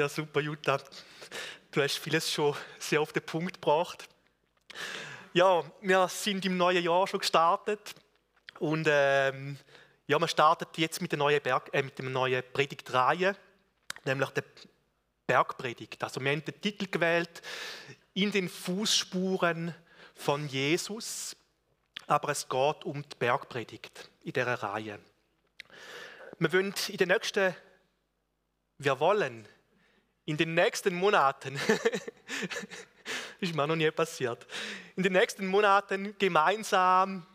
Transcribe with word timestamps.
Ja, 0.00 0.08
super, 0.08 0.40
Jutta. 0.40 0.80
Du 1.70 1.82
hast 1.82 1.98
vieles 1.98 2.32
schon 2.32 2.56
sehr 2.78 3.02
auf 3.02 3.12
den 3.12 3.22
Punkt 3.22 3.56
gebracht. 3.56 4.08
Ja, 5.34 5.62
wir 5.82 6.08
sind 6.08 6.42
im 6.46 6.56
neuen 6.56 6.82
Jahr 6.82 7.06
schon 7.06 7.20
gestartet 7.20 7.94
und 8.60 8.88
ähm, 8.90 9.58
ja, 10.06 10.18
man 10.18 10.26
startet 10.26 10.78
jetzt 10.78 11.02
mit 11.02 11.12
der 11.12 11.18
neuen, 11.18 11.42
Berg, 11.42 11.68
äh, 11.74 11.82
mit 11.82 11.98
der 11.98 12.06
neuen 12.06 12.42
Predigtreihe, 12.50 13.36
nämlich 14.06 14.30
der 14.30 14.44
Bergpredigt. 15.26 16.02
Also 16.02 16.18
wir 16.22 16.32
haben 16.32 16.46
den 16.46 16.58
Titel 16.62 16.86
gewählt, 16.86 17.42
in 18.14 18.32
den 18.32 18.48
Fußspuren 18.48 19.74
von 20.14 20.48
Jesus, 20.48 21.36
aber 22.06 22.30
es 22.30 22.48
geht 22.48 22.84
um 22.86 23.02
die 23.02 23.16
Bergpredigt 23.18 24.08
in 24.22 24.32
dieser 24.32 24.54
Reihe. 24.62 24.98
Wir 26.38 26.52
wollen 26.54 26.74
in 26.88 26.96
den 26.96 27.08
nächsten, 27.08 27.54
wir 28.78 28.98
wollen 28.98 29.46
in 30.30 30.36
den 30.36 30.54
nächsten 30.54 30.94
Monaten, 30.94 31.58
ist 33.40 33.52
mir 33.52 33.66
noch 33.66 33.74
nie 33.74 33.90
passiert, 33.90 34.46
in 34.94 35.02
den 35.02 35.14
nächsten 35.14 35.44
Monaten 35.44 36.14
gemeinsam 36.18 37.26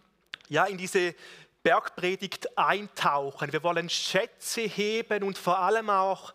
ja, 0.48 0.64
in 0.64 0.78
diese 0.78 1.14
Bergpredigt 1.62 2.58
eintauchen. 2.58 3.52
Wir 3.52 3.64
wollen 3.64 3.90
Schätze 3.90 4.62
heben 4.62 5.24
und 5.24 5.38
vor 5.38 5.60
allem 5.60 5.90
auch 5.90 6.34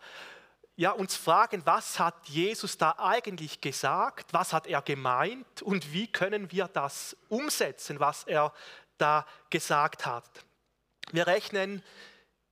ja, 0.75 0.91
uns 0.91 1.15
fragen, 1.15 1.63
was 1.65 1.97
hat 1.97 2.27
Jesus 2.27 2.77
da 2.77 2.93
eigentlich 2.99 3.59
gesagt, 3.59 4.31
was 4.31 4.53
hat 4.53 4.67
er 4.67 4.83
gemeint 4.83 5.63
und 5.63 5.91
wie 5.93 6.11
können 6.11 6.51
wir 6.51 6.67
das 6.67 7.17
umsetzen, 7.27 7.99
was 7.99 8.23
er 8.25 8.53
da 8.99 9.25
gesagt 9.49 10.05
hat. 10.05 10.45
Wir 11.11 11.25
rechnen 11.25 11.81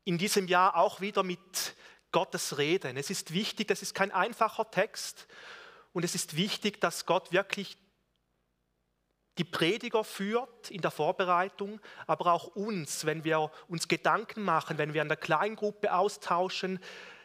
in 0.04 0.18
diesem 0.18 0.48
Jahr 0.48 0.76
auch 0.76 1.00
wieder 1.00 1.22
mit 1.22 1.76
Gottes 2.12 2.58
Reden. 2.58 2.98
Es 2.98 3.10
ist 3.10 3.34
wichtig, 3.34 3.68
das 3.68 3.82
ist 3.82 3.94
kein 3.94 4.12
einfacher 4.12 4.70
Text 4.70 5.28
und 5.94 6.04
es 6.04 6.16
ist 6.16 6.36
wichtig, 6.36 6.82
dass 6.82 7.06
Gott 7.06 7.32
wirklich 7.32 7.78
die 9.38 9.44
Prediger 9.46 10.04
führt 10.04 10.70
in 10.70 10.82
der 10.82 10.92
Vorbereitung, 10.92 11.80
aber 12.08 12.34
auch 12.34 12.48
uns, 12.56 13.06
wenn 13.06 13.24
wir 13.24 13.52
uns 13.70 13.88
Gedanken 13.88 14.44
machen, 14.44 14.78
wenn 14.78 14.94
wir 14.94 15.02
in 15.02 15.08
der 15.08 15.18
Kleingruppe 15.18 15.94
austauschen, 15.94 16.80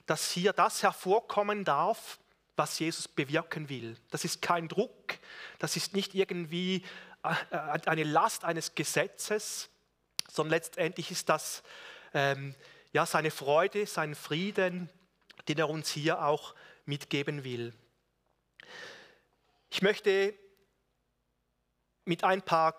dass 0.06 0.30
hier 0.30 0.52
das 0.52 0.82
hervorkommen 0.82 1.64
darf, 1.64 2.20
was 2.56 2.78
Jesus 2.78 3.08
bewirken 3.08 3.68
will. 3.68 3.96
Das 4.10 4.24
ist 4.24 4.42
kein 4.42 4.68
Druck, 4.68 5.18
das 5.58 5.76
ist 5.76 5.94
nicht 5.94 6.14
irgendwie 6.14 6.84
äh, 7.24 7.78
eine 7.86 8.04
Last 8.04 8.44
eines 8.44 8.76
Gesetzes, 8.76 9.70
sondern 10.30 10.50
letztendlich 10.50 11.10
ist 11.10 11.28
das 11.28 11.64
ähm, 12.12 12.54
ja, 12.94 13.04
seine 13.04 13.32
Freude, 13.32 13.86
sein 13.86 14.14
Frieden, 14.14 14.88
den 15.48 15.58
er 15.58 15.68
uns 15.68 15.90
hier 15.90 16.24
auch 16.24 16.54
mitgeben 16.86 17.42
will. 17.42 17.74
Ich 19.68 19.82
möchte 19.82 20.32
mit 22.04 22.22
ein 22.22 22.40
paar 22.40 22.76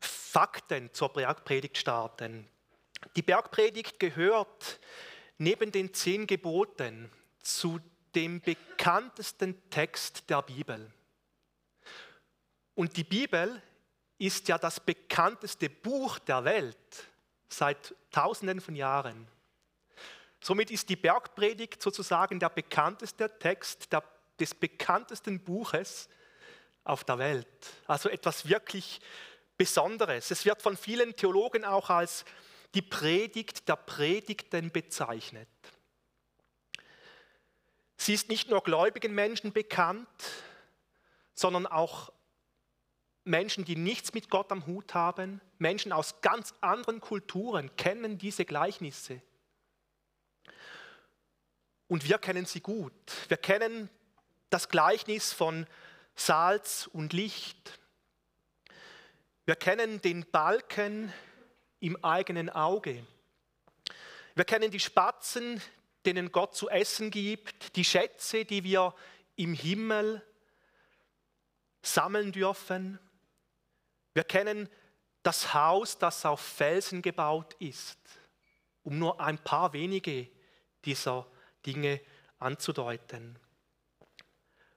Fakten 0.00 0.92
zur 0.94 1.12
Bergpredigt 1.12 1.76
starten. 1.76 2.48
Die 3.16 3.22
Bergpredigt 3.22 4.00
gehört 4.00 4.80
neben 5.36 5.70
den 5.70 5.92
zehn 5.92 6.26
Geboten 6.26 7.12
zu 7.40 7.80
dem 8.14 8.40
bekanntesten 8.40 9.68
Text 9.68 10.30
der 10.30 10.40
Bibel. 10.40 10.90
Und 12.74 12.96
die 12.96 13.04
Bibel 13.04 13.60
ist 14.16 14.48
ja 14.48 14.56
das 14.56 14.80
bekannteste 14.80 15.68
Buch 15.68 16.18
der 16.20 16.44
Welt 16.44 17.10
seit 17.56 17.94
Tausenden 18.10 18.60
von 18.60 18.76
Jahren. 18.76 19.28
Somit 20.40 20.70
ist 20.70 20.88
die 20.88 20.96
Bergpredigt 20.96 21.82
sozusagen 21.82 22.38
der 22.38 22.50
bekannteste 22.50 23.38
Text 23.38 23.92
der, 23.92 24.04
des 24.38 24.54
bekanntesten 24.54 25.42
Buches 25.42 26.08
auf 26.84 27.04
der 27.04 27.18
Welt. 27.18 27.46
Also 27.86 28.08
etwas 28.08 28.48
wirklich 28.48 29.00
Besonderes. 29.56 30.30
Es 30.30 30.44
wird 30.44 30.60
von 30.60 30.76
vielen 30.76 31.16
Theologen 31.16 31.64
auch 31.64 31.88
als 31.88 32.24
die 32.74 32.82
Predigt 32.82 33.68
der 33.68 33.76
Predigten 33.76 34.70
bezeichnet. 34.70 35.48
Sie 37.96 38.12
ist 38.12 38.28
nicht 38.28 38.50
nur 38.50 38.62
gläubigen 38.62 39.14
Menschen 39.14 39.52
bekannt, 39.52 40.08
sondern 41.34 41.66
auch 41.66 42.12
Menschen, 43.24 43.64
die 43.64 43.76
nichts 43.76 44.12
mit 44.12 44.28
Gott 44.28 44.52
am 44.52 44.66
Hut 44.66 44.94
haben, 44.94 45.40
Menschen 45.58 45.92
aus 45.92 46.20
ganz 46.20 46.54
anderen 46.60 47.00
Kulturen 47.00 47.74
kennen 47.76 48.18
diese 48.18 48.44
Gleichnisse. 48.44 49.22
Und 51.88 52.08
wir 52.08 52.18
kennen 52.18 52.44
sie 52.44 52.60
gut. 52.60 52.92
Wir 53.28 53.36
kennen 53.36 53.88
das 54.50 54.68
Gleichnis 54.68 55.32
von 55.32 55.66
Salz 56.14 56.88
und 56.92 57.12
Licht. 57.12 57.78
Wir 59.46 59.56
kennen 59.56 60.00
den 60.00 60.24
Balken 60.30 61.12
im 61.80 62.02
eigenen 62.04 62.50
Auge. 62.50 63.06
Wir 64.34 64.44
kennen 64.44 64.70
die 64.70 64.80
Spatzen, 64.80 65.60
denen 66.06 66.32
Gott 66.32 66.54
zu 66.54 66.68
essen 66.68 67.10
gibt, 67.10 67.76
die 67.76 67.84
Schätze, 67.84 68.44
die 68.44 68.64
wir 68.64 68.94
im 69.36 69.54
Himmel 69.54 70.22
sammeln 71.82 72.32
dürfen. 72.32 72.98
Wir 74.14 74.24
kennen 74.24 74.68
das 75.22 75.52
Haus, 75.52 75.98
das 75.98 76.24
auf 76.24 76.40
Felsen 76.40 77.02
gebaut 77.02 77.54
ist, 77.58 77.98
um 78.84 78.98
nur 78.98 79.20
ein 79.20 79.38
paar 79.38 79.72
wenige 79.72 80.28
dieser 80.84 81.26
Dinge 81.66 82.00
anzudeuten. 82.38 83.38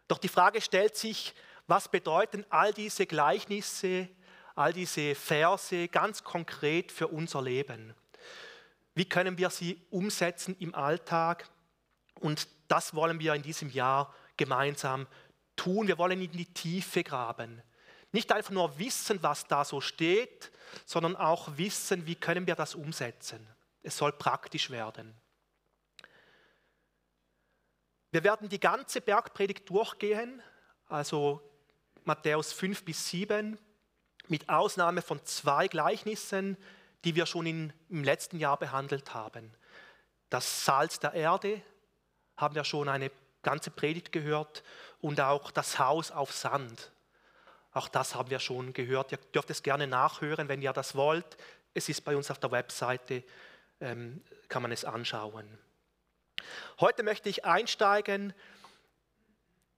Doch 0.07 0.17
die 0.17 0.29
Frage 0.29 0.61
stellt 0.61 0.95
sich, 0.95 1.33
was 1.67 1.89
bedeuten 1.89 2.45
all 2.49 2.73
diese 2.73 3.05
Gleichnisse, 3.05 4.07
all 4.55 4.73
diese 4.73 5.15
Verse 5.15 5.87
ganz 5.89 6.23
konkret 6.23 6.91
für 6.91 7.09
unser 7.09 7.41
Leben? 7.41 7.93
Wie 8.95 9.05
können 9.05 9.37
wir 9.37 9.49
sie 9.49 9.85
umsetzen 9.91 10.55
im 10.59 10.73
Alltag? 10.73 11.49
Und 12.21 12.47
das 12.67 12.95
wollen 12.95 13.19
wir 13.19 13.35
in 13.35 13.43
diesem 13.43 13.69
Jahr 13.69 14.15
gemeinsam 14.37 15.05
tun. 15.55 15.87
Wir 15.87 15.97
wollen 15.97 16.21
in 16.21 16.31
die 16.31 16.51
Tiefe 16.53 17.03
graben. 17.03 17.61
Nicht 18.17 18.31
einfach 18.31 18.49
nur 18.49 18.79
wissen, 18.79 19.21
was 19.21 19.45
da 19.45 19.63
so 19.63 19.79
steht, 19.79 20.51
sondern 20.87 21.15
auch 21.15 21.55
wissen, 21.55 22.07
wie 22.07 22.15
können 22.15 22.47
wir 22.47 22.55
das 22.55 22.73
umsetzen. 22.73 23.47
Es 23.83 23.95
soll 23.95 24.11
praktisch 24.11 24.71
werden. 24.71 25.15
Wir 28.09 28.23
werden 28.23 28.49
die 28.49 28.59
ganze 28.59 29.01
Bergpredigt 29.01 29.69
durchgehen, 29.69 30.41
also 30.87 31.47
Matthäus 32.05 32.53
5 32.53 32.85
bis 32.85 33.07
7, 33.09 33.59
mit 34.29 34.49
Ausnahme 34.49 35.03
von 35.03 35.23
zwei 35.23 35.67
Gleichnissen, 35.67 36.57
die 37.03 37.13
wir 37.13 37.27
schon 37.27 37.45
in, 37.45 37.71
im 37.87 38.03
letzten 38.03 38.39
Jahr 38.39 38.57
behandelt 38.57 39.13
haben. 39.13 39.53
Das 40.31 40.65
Salz 40.65 40.99
der 40.99 41.13
Erde 41.13 41.61
haben 42.35 42.55
wir 42.55 42.63
schon 42.63 42.89
eine 42.89 43.11
ganze 43.43 43.69
Predigt 43.69 44.11
gehört 44.11 44.63
und 45.01 45.21
auch 45.21 45.51
das 45.51 45.77
Haus 45.77 46.09
auf 46.09 46.33
Sand. 46.33 46.91
Auch 47.77 47.89
das 47.89 48.15
haben 48.15 48.31
wir 48.31 48.39
schon 48.39 48.73
gehört. 48.73 49.11
Ihr 49.11 49.19
dürft 49.35 49.51
es 49.51 49.61
gerne 49.61 49.85
nachhören, 49.85 50.47
wenn 50.47 50.63
ihr 50.63 50.73
das 50.73 50.95
wollt. 50.95 51.37
Es 51.75 51.89
ist 51.89 52.01
bei 52.01 52.17
uns 52.17 52.31
auf 52.31 52.39
der 52.39 52.51
Webseite, 52.51 53.23
ähm, 53.79 54.23
kann 54.49 54.63
man 54.63 54.71
es 54.71 54.83
anschauen. 54.83 55.47
Heute 56.79 57.03
möchte 57.03 57.29
ich 57.29 57.45
einsteigen 57.45 58.33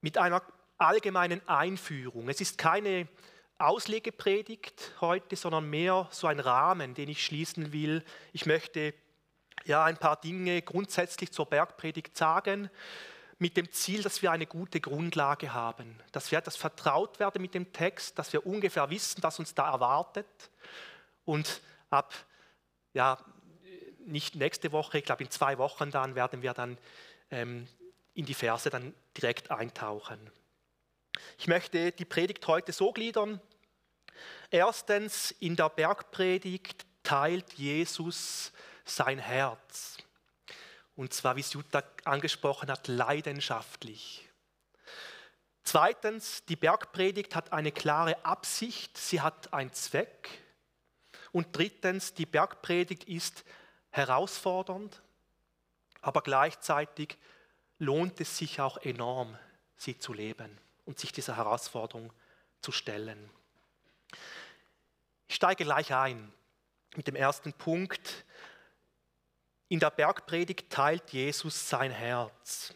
mit 0.00 0.16
einer 0.16 0.42
allgemeinen 0.78 1.46
Einführung. 1.46 2.30
Es 2.30 2.40
ist 2.40 2.56
keine 2.56 3.06
Auslegepredigt 3.58 4.94
heute, 5.02 5.36
sondern 5.36 5.68
mehr 5.68 6.08
so 6.10 6.26
ein 6.26 6.40
Rahmen, 6.40 6.94
den 6.94 7.10
ich 7.10 7.22
schließen 7.22 7.70
will. 7.70 8.02
Ich 8.32 8.46
möchte 8.46 8.94
ja 9.66 9.84
ein 9.84 9.98
paar 9.98 10.18
Dinge 10.18 10.62
grundsätzlich 10.62 11.32
zur 11.32 11.44
Bergpredigt 11.44 12.16
sagen, 12.16 12.70
mit 13.40 13.56
dem 13.56 13.72
Ziel, 13.72 14.02
dass 14.02 14.20
wir 14.20 14.30
eine 14.30 14.46
gute 14.46 14.80
Grundlage 14.80 15.54
haben, 15.54 15.98
dass 16.12 16.30
wir 16.30 16.38
etwas 16.38 16.56
vertraut 16.56 17.18
werden 17.18 17.40
mit 17.40 17.54
dem 17.54 17.72
Text, 17.72 18.18
dass 18.18 18.32
wir 18.34 18.46
ungefähr 18.46 18.90
wissen, 18.90 19.22
was 19.22 19.38
uns 19.38 19.54
da 19.54 19.72
erwartet 19.72 20.26
und 21.24 21.62
ab 21.88 22.14
ja, 22.92 23.18
nicht 23.98 24.34
nächste 24.34 24.72
Woche, 24.72 24.98
ich 24.98 25.04
glaube 25.04 25.24
in 25.24 25.30
zwei 25.30 25.56
Wochen 25.56 25.90
dann 25.90 26.14
werden 26.14 26.42
wir 26.42 26.52
dann 26.52 26.76
ähm, 27.30 27.66
in 28.12 28.26
die 28.26 28.34
Verse 28.34 28.68
dann 28.68 28.94
direkt 29.16 29.50
eintauchen. 29.50 30.18
Ich 31.38 31.48
möchte 31.48 31.92
die 31.92 32.04
Predigt 32.04 32.46
heute 32.46 32.72
so 32.72 32.92
gliedern. 32.92 33.40
Erstens, 34.50 35.30
in 35.30 35.56
der 35.56 35.70
Bergpredigt 35.70 36.84
teilt 37.02 37.54
Jesus 37.54 38.52
sein 38.84 39.18
Herz. 39.18 39.96
Und 40.96 41.14
zwar, 41.14 41.36
wie 41.36 41.40
es 41.40 41.52
Jutta 41.52 41.82
angesprochen 42.04 42.70
hat, 42.70 42.88
leidenschaftlich. 42.88 44.28
Zweitens, 45.62 46.44
die 46.46 46.56
Bergpredigt 46.56 47.34
hat 47.34 47.52
eine 47.52 47.72
klare 47.72 48.24
Absicht, 48.24 48.96
sie 48.98 49.20
hat 49.20 49.52
einen 49.52 49.72
Zweck. 49.72 50.28
Und 51.32 51.56
drittens, 51.56 52.14
die 52.14 52.26
Bergpredigt 52.26 53.04
ist 53.04 53.44
herausfordernd, 53.90 55.00
aber 56.00 56.22
gleichzeitig 56.22 57.16
lohnt 57.78 58.20
es 58.20 58.36
sich 58.36 58.60
auch 58.60 58.78
enorm, 58.78 59.38
sie 59.76 59.98
zu 59.98 60.12
leben 60.12 60.58
und 60.86 60.98
sich 60.98 61.12
dieser 61.12 61.36
Herausforderung 61.36 62.12
zu 62.60 62.72
stellen. 62.72 63.30
Ich 65.28 65.36
steige 65.36 65.64
gleich 65.64 65.94
ein 65.94 66.32
mit 66.96 67.06
dem 67.06 67.16
ersten 67.16 67.52
Punkt. 67.52 68.24
In 69.70 69.78
der 69.78 69.90
Bergpredigt 69.90 70.68
teilt 70.68 71.12
Jesus 71.12 71.68
sein 71.68 71.92
Herz. 71.92 72.74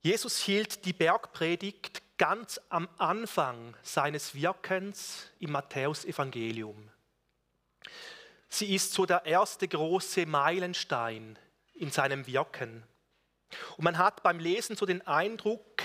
Jesus 0.00 0.38
hielt 0.38 0.86
die 0.86 0.94
Bergpredigt 0.94 2.00
ganz 2.16 2.58
am 2.70 2.88
Anfang 2.96 3.76
seines 3.82 4.34
Wirkens 4.34 5.30
im 5.38 5.52
Matthäusevangelium. 5.52 6.90
Sie 8.48 8.74
ist 8.74 8.94
so 8.94 9.04
der 9.04 9.26
erste 9.26 9.68
große 9.68 10.24
Meilenstein 10.24 11.38
in 11.74 11.90
seinem 11.90 12.26
Wirken. 12.26 12.82
Und 13.76 13.84
man 13.84 13.98
hat 13.98 14.22
beim 14.22 14.38
Lesen 14.38 14.74
so 14.74 14.86
den 14.86 15.06
Eindruck, 15.06 15.82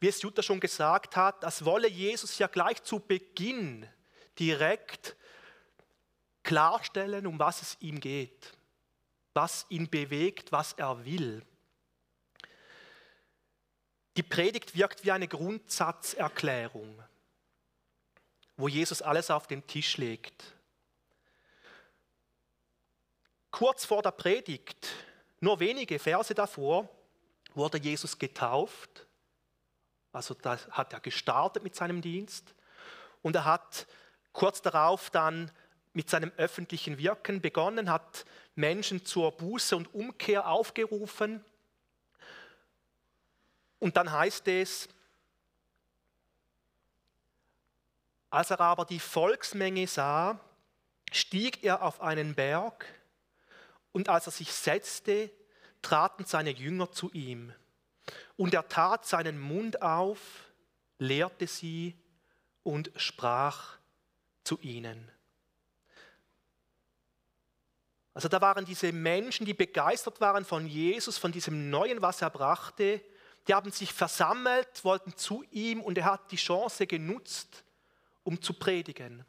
wie 0.00 0.08
es 0.08 0.20
Jutta 0.20 0.42
schon 0.42 0.60
gesagt 0.60 1.16
hat, 1.16 1.46
als 1.46 1.64
wolle 1.64 1.88
Jesus 1.88 2.38
ja 2.38 2.46
gleich 2.46 2.82
zu 2.82 3.00
Beginn 3.00 3.88
direkt 4.38 5.16
klarstellen, 6.42 7.26
um 7.26 7.38
was 7.38 7.62
es 7.62 7.78
ihm 7.80 8.00
geht, 8.00 8.55
was 9.36 9.66
ihn 9.68 9.88
bewegt, 9.88 10.50
was 10.50 10.72
er 10.72 11.04
will. 11.04 11.44
Die 14.16 14.22
Predigt 14.22 14.74
wirkt 14.74 15.04
wie 15.04 15.12
eine 15.12 15.28
Grundsatzerklärung, 15.28 17.02
wo 18.56 18.66
Jesus 18.66 19.02
alles 19.02 19.30
auf 19.30 19.46
den 19.46 19.66
Tisch 19.66 19.98
legt. 19.98 20.54
Kurz 23.50 23.84
vor 23.84 24.02
der 24.02 24.12
Predigt, 24.12 24.88
nur 25.40 25.60
wenige 25.60 25.98
Verse 25.98 26.34
davor, 26.34 26.88
wurde 27.54 27.78
Jesus 27.78 28.18
getauft. 28.18 29.06
Also 30.12 30.32
da 30.32 30.58
hat 30.70 30.94
er 30.94 31.00
gestartet 31.00 31.62
mit 31.62 31.74
seinem 31.74 32.00
Dienst. 32.00 32.54
Und 33.20 33.36
er 33.36 33.44
hat 33.44 33.86
kurz 34.32 34.62
darauf 34.62 35.10
dann 35.10 35.50
mit 35.92 36.08
seinem 36.08 36.32
öffentlichen 36.36 36.98
Wirken 36.98 37.40
begonnen, 37.40 37.90
hat 37.90 38.24
Menschen 38.56 39.04
zur 39.04 39.32
Buße 39.32 39.76
und 39.76 39.94
Umkehr 39.94 40.48
aufgerufen 40.48 41.44
und 43.78 43.96
dann 43.96 44.10
heißt 44.10 44.48
es, 44.48 44.88
als 48.30 48.50
er 48.50 48.60
aber 48.60 48.84
die 48.84 49.00
Volksmenge 49.00 49.86
sah, 49.86 50.40
stieg 51.12 51.62
er 51.62 51.82
auf 51.82 52.00
einen 52.00 52.34
Berg 52.34 52.86
und 53.92 54.08
als 54.08 54.26
er 54.26 54.32
sich 54.32 54.52
setzte, 54.52 55.30
traten 55.82 56.24
seine 56.24 56.50
Jünger 56.50 56.90
zu 56.90 57.12
ihm. 57.12 57.52
Und 58.36 58.54
er 58.54 58.68
tat 58.68 59.06
seinen 59.06 59.38
Mund 59.38 59.82
auf, 59.82 60.50
lehrte 60.98 61.46
sie 61.46 61.94
und 62.62 62.90
sprach 62.96 63.78
zu 64.44 64.58
ihnen. 64.60 65.10
Also 68.16 68.28
da 68.28 68.40
waren 68.40 68.64
diese 68.64 68.92
Menschen, 68.92 69.44
die 69.44 69.52
begeistert 69.52 70.22
waren 70.22 70.46
von 70.46 70.66
Jesus, 70.66 71.18
von 71.18 71.32
diesem 71.32 71.68
Neuen, 71.68 72.00
was 72.00 72.22
er 72.22 72.30
brachte, 72.30 73.02
die 73.46 73.52
haben 73.52 73.70
sich 73.70 73.92
versammelt, 73.92 74.82
wollten 74.84 75.14
zu 75.18 75.44
ihm 75.50 75.82
und 75.82 75.98
er 75.98 76.06
hat 76.06 76.32
die 76.32 76.36
Chance 76.36 76.86
genutzt, 76.86 77.62
um 78.24 78.40
zu 78.40 78.54
predigen, 78.54 79.22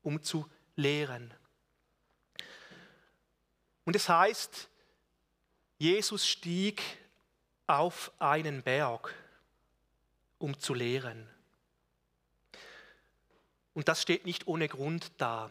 um 0.00 0.22
zu 0.22 0.50
lehren. 0.74 1.34
Und 3.84 3.94
es 3.94 4.08
heißt, 4.08 4.70
Jesus 5.76 6.26
stieg 6.26 6.82
auf 7.66 8.10
einen 8.18 8.62
Berg, 8.62 9.14
um 10.38 10.58
zu 10.58 10.72
lehren. 10.72 11.28
Und 13.74 13.88
das 13.88 14.00
steht 14.00 14.24
nicht 14.24 14.46
ohne 14.46 14.66
Grund 14.66 15.12
da. 15.18 15.50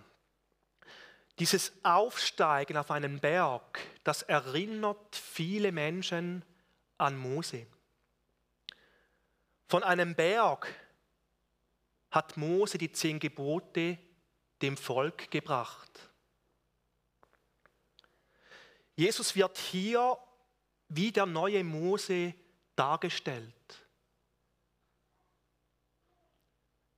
Dieses 1.40 1.72
Aufsteigen 1.84 2.76
auf 2.76 2.92
einen 2.92 3.20
Berg, 3.20 3.80
das 4.04 4.24
erinnert 4.24 5.16
viele 5.16 5.72
Menschen 5.72 6.44
an 6.98 7.18
Mose. 7.18 7.66
Von 9.68 9.84
einem 9.84 10.16
Berg 10.16 10.68
hat 12.12 12.36
Mose 12.36 12.78
die 12.78 12.92
zehn 12.92 13.20
Gebote 13.20 13.98
dem 14.62 14.76
Volk 14.76 15.32
gebracht. 15.32 16.10
Jesus 18.96 19.34
wird 19.36 19.58
hier 19.58 20.18
wie 20.90 21.12
der 21.12 21.26
neue 21.26 21.64
Mose 21.64 22.34
dargestellt, 22.76 23.54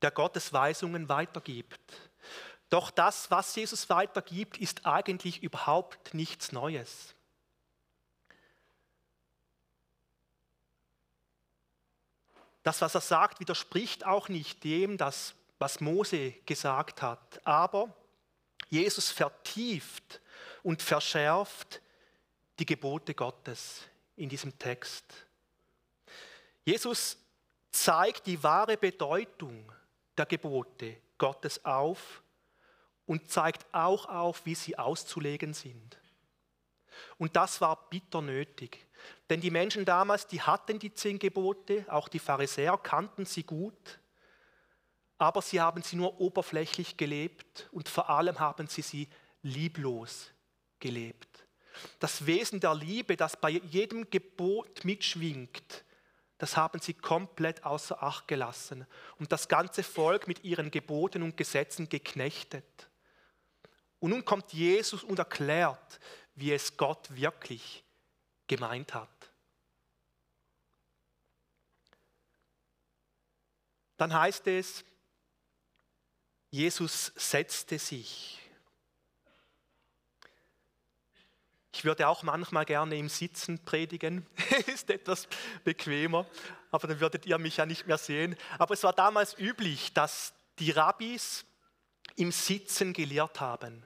der 0.02 0.10
Gottes 0.10 0.52
Weisungen 0.52 1.08
weitergibt. 1.10 2.12
Doch 2.72 2.90
das, 2.90 3.30
was 3.30 3.54
Jesus 3.54 3.90
weitergibt, 3.90 4.58
ist 4.58 4.86
eigentlich 4.86 5.44
überhaupt 5.44 6.14
nichts 6.14 6.54
Neues. 6.54 7.14
Das, 12.64 12.80
was 12.80 12.96
er 12.96 13.02
sagt, 13.02 13.42
widerspricht 13.42 14.06
auch 14.06 14.30
nicht 14.30 14.64
dem, 14.64 14.98
das, 14.98 15.36
was 15.60 15.82
Mose 15.82 16.32
gesagt 16.46 17.02
hat. 17.02 17.46
Aber 17.46 17.94
Jesus 18.70 19.12
vertieft 19.12 20.22
und 20.64 20.82
verschärft 20.82 21.82
die 22.58 22.66
Gebote 22.66 23.14
Gottes 23.14 23.82
in 24.16 24.30
diesem 24.30 24.58
Text. 24.58 25.04
Jesus 26.64 27.18
zeigt 27.70 28.28
die 28.28 28.42
wahre 28.42 28.78
Bedeutung 28.78 29.70
der 30.18 30.26
Gebote 30.26 30.96
Gottes 31.18 31.66
auf 31.66 32.22
und 33.12 33.30
zeigt 33.30 33.66
auch 33.74 34.06
auf, 34.06 34.46
wie 34.46 34.56
sie 34.56 34.78
auszulegen 34.78 35.54
sind. 35.54 36.00
Und 37.18 37.36
das 37.36 37.60
war 37.60 37.90
bitter 37.90 38.22
nötig. 38.22 38.88
Denn 39.30 39.42
die 39.42 39.52
Menschen 39.52 39.84
damals, 39.84 40.28
die 40.28 40.42
hatten 40.42 40.80
die 40.80 40.94
zehn 40.94 41.20
Gebote, 41.20 41.86
auch 41.90 42.08
die 42.08 42.20
Pharisäer 42.20 42.78
kannten 42.78 43.26
sie 43.26 43.44
gut, 43.44 44.00
aber 45.18 45.42
sie 45.42 45.60
haben 45.60 45.84
sie 45.84 45.98
nur 45.98 46.22
oberflächlich 46.22 46.96
gelebt 46.96 47.68
und 47.74 47.90
vor 47.90 48.10
allem 48.10 48.40
haben 48.40 48.68
sie 48.68 48.82
sie 48.82 49.10
lieblos 49.42 50.32
gelebt. 50.80 51.46
Das 52.00 52.26
Wesen 52.26 52.62
der 52.62 52.76
Liebe, 52.76 53.18
das 53.18 53.36
bei 53.36 53.50
jedem 53.50 54.10
Gebot 54.10 54.86
mitschwingt, 54.86 55.84
das 56.38 56.56
haben 56.56 56.80
sie 56.80 56.94
komplett 56.94 57.66
außer 57.66 58.02
Acht 58.02 58.30
gelassen 58.30 58.88
und 59.20 59.34
das 59.34 59.50
ganze 59.50 59.84
Volk 59.84 60.30
mit 60.30 60.46
ihren 60.46 60.72
Geboten 60.72 61.24
und 61.24 61.36
Gesetzen 61.36 61.90
geknechtet. 61.90 62.88
Und 64.02 64.10
nun 64.10 64.26
kommt 64.26 64.52
Jesus 64.52 65.04
und 65.04 65.20
erklärt, 65.20 66.00
wie 66.34 66.52
es 66.52 66.76
Gott 66.76 67.16
wirklich 67.16 67.84
gemeint 68.48 68.96
hat. 68.96 69.10
Dann 73.98 74.12
heißt 74.12 74.48
es, 74.48 74.84
Jesus 76.50 77.12
setzte 77.16 77.78
sich. 77.78 78.40
Ich 81.72 81.86
würde 81.86 82.08
auch 82.08 82.24
manchmal 82.24 82.66
gerne 82.66 82.98
im 82.98 83.08
Sitzen 83.08 83.64
predigen, 83.64 84.26
ist 84.66 84.90
etwas 84.90 85.28
bequemer, 85.64 86.26
aber 86.72 86.88
dann 86.88 87.00
würdet 87.00 87.28
ihr 87.28 87.38
mich 87.38 87.58
ja 87.58 87.68
nicht 87.68 87.86
mehr 87.86 88.00
sehen. 88.00 88.36
Aber 88.58 88.74
es 88.74 88.82
war 88.82 88.94
damals 88.94 89.38
üblich, 89.38 89.94
dass 89.94 90.34
die 90.58 90.72
Rabbis 90.72 91.46
im 92.16 92.32
Sitzen 92.32 92.94
gelehrt 92.94 93.40
haben. 93.40 93.86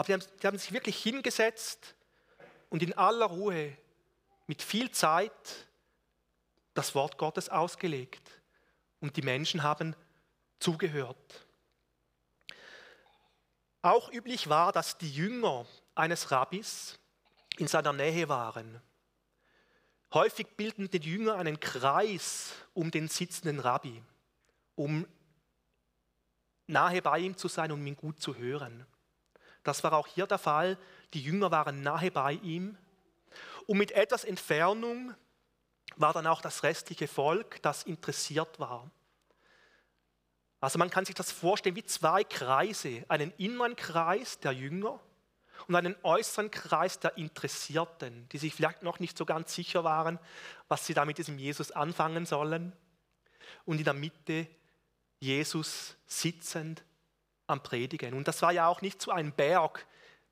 Aber 0.00 0.06
die 0.06 0.14
haben, 0.14 0.24
die 0.40 0.46
haben 0.46 0.56
sich 0.56 0.72
wirklich 0.72 0.96
hingesetzt 1.02 1.94
und 2.70 2.82
in 2.82 2.96
aller 2.96 3.26
Ruhe, 3.26 3.76
mit 4.46 4.62
viel 4.62 4.90
Zeit, 4.90 5.68
das 6.72 6.94
Wort 6.94 7.18
Gottes 7.18 7.50
ausgelegt. 7.50 8.22
Und 9.00 9.18
die 9.18 9.20
Menschen 9.20 9.62
haben 9.62 9.94
zugehört. 10.58 11.46
Auch 13.82 14.10
üblich 14.10 14.48
war, 14.48 14.72
dass 14.72 14.96
die 14.96 15.12
Jünger 15.12 15.66
eines 15.94 16.30
Rabbis 16.30 16.98
in 17.58 17.68
seiner 17.68 17.92
Nähe 17.92 18.26
waren. 18.30 18.80
Häufig 20.14 20.46
bilden 20.56 20.88
die 20.90 20.96
Jünger 20.96 21.34
einen 21.34 21.60
Kreis 21.60 22.54
um 22.72 22.90
den 22.90 23.08
sitzenden 23.08 23.60
Rabbi, 23.60 24.02
um 24.76 25.06
nahe 26.66 27.02
bei 27.02 27.18
ihm 27.18 27.36
zu 27.36 27.48
sein 27.48 27.70
und 27.70 27.80
um 27.80 27.86
ihn 27.86 27.96
gut 27.96 28.18
zu 28.18 28.34
hören. 28.38 28.86
Das 29.62 29.84
war 29.84 29.92
auch 29.92 30.06
hier 30.06 30.26
der 30.26 30.38
Fall. 30.38 30.78
Die 31.14 31.22
Jünger 31.22 31.50
waren 31.50 31.82
nahe 31.82 32.10
bei 32.10 32.32
ihm. 32.32 32.76
Und 33.66 33.78
mit 33.78 33.92
etwas 33.92 34.24
Entfernung 34.24 35.14
war 35.96 36.12
dann 36.12 36.26
auch 36.26 36.40
das 36.40 36.62
restliche 36.62 37.08
Volk, 37.08 37.60
das 37.62 37.82
interessiert 37.82 38.58
war. 38.58 38.90
Also 40.60 40.78
man 40.78 40.90
kann 40.90 41.04
sich 41.04 41.14
das 41.14 41.32
vorstellen 41.32 41.76
wie 41.76 41.84
zwei 41.84 42.22
Kreise. 42.24 43.04
Einen 43.08 43.32
inneren 43.38 43.76
Kreis 43.76 44.40
der 44.40 44.52
Jünger 44.52 45.00
und 45.68 45.74
einen 45.76 45.96
äußeren 46.02 46.50
Kreis 46.50 47.00
der 47.00 47.16
Interessierten, 47.16 48.28
die 48.30 48.38
sich 48.38 48.54
vielleicht 48.54 48.82
noch 48.82 48.98
nicht 48.98 49.16
so 49.16 49.24
ganz 49.24 49.54
sicher 49.54 49.84
waren, 49.84 50.18
was 50.68 50.86
sie 50.86 50.94
da 50.94 51.04
mit 51.04 51.18
diesem 51.18 51.38
Jesus 51.38 51.72
anfangen 51.72 52.26
sollen. 52.26 52.72
Und 53.64 53.78
in 53.78 53.84
der 53.84 53.94
Mitte 53.94 54.46
Jesus 55.18 55.96
sitzend 56.06 56.82
am 57.50 57.62
Predigen. 57.62 58.14
Und 58.14 58.28
das 58.28 58.42
war 58.42 58.52
ja 58.52 58.66
auch 58.66 58.82
nicht 58.82 59.02
so 59.02 59.10
ein 59.10 59.32
Berg, 59.32 59.86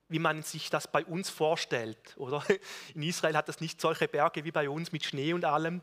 wie 0.07 0.19
man 0.19 0.41
sich 0.41 0.69
das 0.69 0.91
bei 0.91 1.05
uns 1.05 1.29
vorstellt. 1.29 2.15
Oder? 2.17 2.43
In 2.95 3.03
Israel 3.03 3.35
hat 3.37 3.47
es 3.49 3.61
nicht 3.61 3.79
solche 3.79 4.07
Berge 4.07 4.43
wie 4.43 4.51
bei 4.51 4.69
uns 4.69 4.91
mit 4.91 5.05
Schnee 5.05 5.33
und 5.33 5.45
allem. 5.45 5.81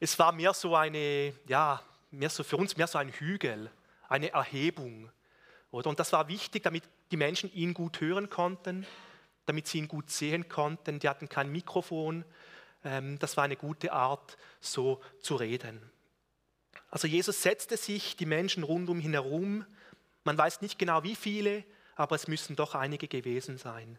Es 0.00 0.18
war 0.18 0.32
mehr 0.32 0.54
so 0.54 0.74
eine, 0.74 1.32
ja, 1.46 1.82
mehr 2.10 2.30
so 2.30 2.42
für 2.42 2.56
uns 2.56 2.76
mehr 2.76 2.86
so 2.86 2.98
ein 2.98 3.10
Hügel, 3.10 3.70
eine 4.08 4.32
Erhebung. 4.32 5.10
Oder? 5.70 5.90
Und 5.90 6.00
das 6.00 6.12
war 6.12 6.28
wichtig, 6.28 6.64
damit 6.64 6.82
die 7.12 7.16
Menschen 7.16 7.52
ihn 7.52 7.74
gut 7.74 8.00
hören 8.00 8.28
konnten, 8.28 8.86
damit 9.46 9.68
sie 9.68 9.78
ihn 9.78 9.88
gut 9.88 10.10
sehen 10.10 10.48
konnten. 10.48 10.98
Die 10.98 11.08
hatten 11.08 11.28
kein 11.28 11.50
Mikrofon. 11.52 12.24
Ähm, 12.84 13.18
das 13.18 13.36
war 13.36 13.44
eine 13.44 13.56
gute 13.56 13.92
Art, 13.92 14.36
so 14.60 15.00
zu 15.20 15.36
reden. 15.36 15.80
Also 16.90 17.06
Jesus 17.06 17.42
setzte 17.42 17.76
sich 17.76 18.16
die 18.16 18.26
Menschen 18.26 18.64
rund 18.64 18.88
um 18.88 19.00
ihn 19.00 19.12
herum. 19.12 19.64
Man 20.24 20.36
weiß 20.36 20.60
nicht 20.60 20.78
genau 20.78 21.02
wie 21.02 21.16
viele, 21.16 21.64
aber 21.96 22.16
es 22.16 22.28
müssen 22.28 22.56
doch 22.56 22.74
einige 22.74 23.08
gewesen 23.08 23.58
sein. 23.58 23.98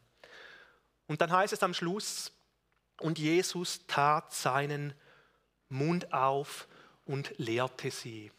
Und 1.08 1.22
dann 1.22 1.32
heißt 1.32 1.54
es 1.54 1.64
am 1.64 1.74
Schluss, 1.74 2.32
und 3.00 3.18
Jesus 3.18 3.86
tat 3.88 4.32
seinen 4.34 4.94
Mund 5.70 6.14
auf 6.14 6.68
und 7.06 7.34
lehrte 7.38 7.92
sie. 7.92 8.32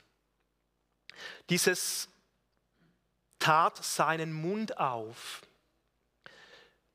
Dieses 1.50 2.08
tat 3.38 3.84
seinen 3.84 4.32
Mund 4.32 4.78
auf, 4.78 5.42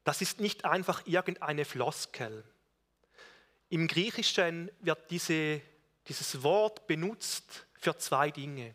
das 0.03 0.21
ist 0.21 0.39
nicht 0.39 0.63
einfach 0.63 1.05
irgendeine 1.05 1.65
Floskel. 1.65 2.45
Im 3.69 3.87
Griechischen 3.87 4.71
wird 4.79 5.11
diese, 5.11 5.61
dieses 6.07 6.41
Wort 6.43 6.87
benutzt 6.87 7.67
für 7.73 7.97
zwei 7.97 8.31
Dinge. 8.31 8.73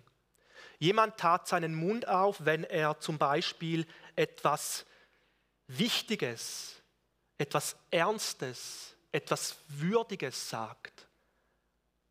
Jemand 0.83 1.17
tat 1.17 1.47
seinen 1.47 1.77
Mund 1.77 2.09
auf, 2.09 2.45
wenn 2.45 2.65
er 2.65 2.99
zum 2.99 3.17
Beispiel 3.17 3.87
etwas 4.17 4.85
Wichtiges, 5.69 6.83
etwas 7.39 7.77
Ernstes, 7.93 8.97
etwas 9.13 9.59
Würdiges 9.69 10.51
sagt. 10.51 11.07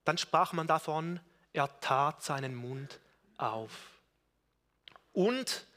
Dann 0.05 0.17
sprach 0.17 0.53
man 0.53 0.67
davon, 0.67 1.19
er 1.51 1.81
tat 1.81 2.23
seinen 2.23 2.55
Mund 2.55 3.01
auf. 3.35 3.99
Und 5.11 5.67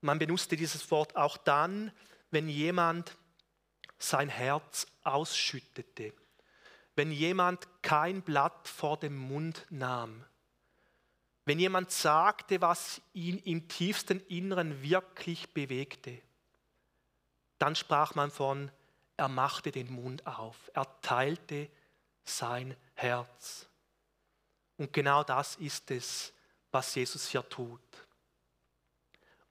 man 0.00 0.18
benutzte 0.18 0.56
dieses 0.56 0.90
Wort 0.90 1.14
auch 1.14 1.36
dann, 1.36 1.92
wenn 2.32 2.48
jemand 2.48 3.16
sein 4.00 4.28
Herz 4.28 4.88
ausschüttete, 5.04 6.14
wenn 6.96 7.12
jemand 7.12 7.68
kein 7.82 8.22
Blatt 8.22 8.66
vor 8.66 8.98
dem 8.98 9.16
Mund 9.16 9.66
nahm, 9.70 10.24
wenn 11.44 11.58
jemand 11.58 11.90
sagte, 11.90 12.60
was 12.60 13.00
ihn 13.12 13.38
im 13.38 13.68
tiefsten 13.68 14.20
Inneren 14.26 14.82
wirklich 14.82 15.52
bewegte, 15.52 16.20
dann 17.58 17.74
sprach 17.74 18.14
man 18.14 18.30
von, 18.30 18.70
er 19.16 19.28
machte 19.28 19.70
den 19.70 19.92
Mund 19.92 20.26
auf, 20.26 20.70
er 20.74 21.00
teilte 21.00 21.68
sein 22.24 22.76
Herz. 22.94 23.68
Und 24.78 24.92
genau 24.92 25.22
das 25.22 25.56
ist 25.56 25.90
es, 25.90 26.32
was 26.70 26.94
Jesus 26.94 27.28
hier 27.28 27.48
tut. 27.48 27.80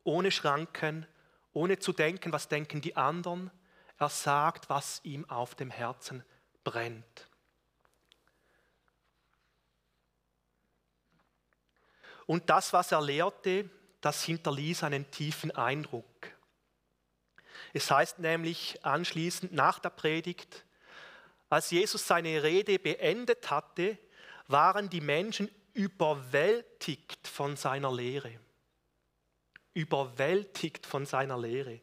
Ohne 0.04 0.32
Schranken, 0.32 1.06
ohne 1.54 1.78
zu 1.78 1.94
denken, 1.94 2.32
was 2.32 2.48
denken 2.48 2.82
die 2.82 2.96
anderen, 2.96 3.52
er 3.98 4.10
sagt, 4.10 4.70
was 4.70 5.00
ihm 5.04 5.30
auf 5.30 5.56
dem 5.56 5.70
Herzen 5.70 6.24
brennt. 6.64 7.31
Und 12.32 12.50
das, 12.50 12.72
was 12.72 12.94
er 12.94 13.02
lehrte, 13.02 13.70
das 14.00 14.24
hinterließ 14.24 14.84
einen 14.84 15.12
tiefen 15.12 15.52
Eindruck. 15.52 16.06
Es 17.74 17.92
heißt 17.92 18.20
nämlich 18.20 18.80
anschließend 18.86 19.52
nach 19.52 19.80
der 19.80 19.90
Predigt, 19.90 20.64
als 21.50 21.72
Jesus 21.72 22.08
seine 22.08 22.42
Rede 22.42 22.80
beendet 22.80 23.52
hatte, 23.52 23.98
waren 24.48 24.90
die 24.90 25.02
Menschen 25.02 25.52
überwältigt 25.74 27.28
von 27.28 27.58
seiner 27.58 27.92
Lehre. 27.92 28.40
Überwältigt 29.74 30.86
von 30.86 31.06
seiner 31.06 31.38
Lehre. 31.38 31.82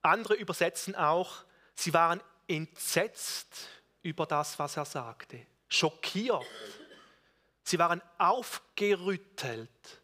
Andere 0.00 0.36
übersetzen 0.36 0.94
auch, 0.94 1.44
sie 1.74 1.92
waren 1.92 2.22
entsetzt 2.48 3.68
über 4.00 4.24
das, 4.24 4.58
was 4.58 4.78
er 4.78 4.86
sagte, 4.86 5.46
schockiert 5.68 6.46
Sie 7.64 7.78
waren 7.78 8.02
aufgerüttelt. 8.18 10.02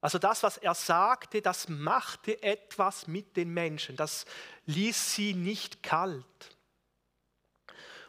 Also 0.00 0.18
das, 0.18 0.42
was 0.42 0.56
er 0.56 0.74
sagte, 0.74 1.42
das 1.42 1.68
machte 1.68 2.42
etwas 2.42 3.06
mit 3.06 3.36
den 3.36 3.50
Menschen. 3.50 3.96
Das 3.96 4.24
ließ 4.64 5.14
sie 5.14 5.34
nicht 5.34 5.82
kalt. 5.82 6.24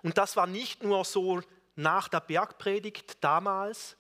Und 0.02 0.18
das 0.18 0.38
war 0.38 0.48
nicht 0.48 0.84
nur 0.84 1.04
so 1.04 1.42
nach 1.76 2.08
der 2.08 2.22
Bergpredigt 2.22 3.22
damals, 3.22 3.98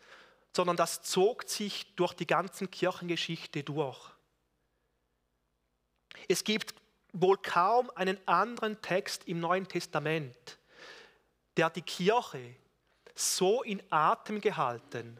sondern 0.56 0.78
das 0.78 1.02
zog 1.02 1.48
sich 1.48 1.94
durch 1.96 2.14
die 2.14 2.28
ganzen 2.28 2.72
Kirchengeschichte 2.72 3.64
durch. 3.64 4.00
Es 6.28 6.44
gibt 6.44 6.76
wohl 7.14 7.38
kaum 7.38 7.90
einen 7.92 8.26
anderen 8.26 8.82
Text 8.82 9.28
im 9.28 9.40
Neuen 9.40 9.68
Testament, 9.68 10.60
der 11.58 11.70
die 11.70 11.82
Kirche 11.82 12.56
so 13.16 13.64
in 13.64 13.82
Atem 13.92 14.42
gehalten 14.42 15.20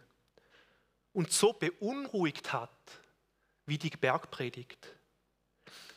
und 1.14 1.32
so 1.32 1.54
beunruhigt 1.54 2.54
hat 2.54 2.70
wie 3.66 3.78
die 3.78 3.90
Bergpredigt. 3.90 4.88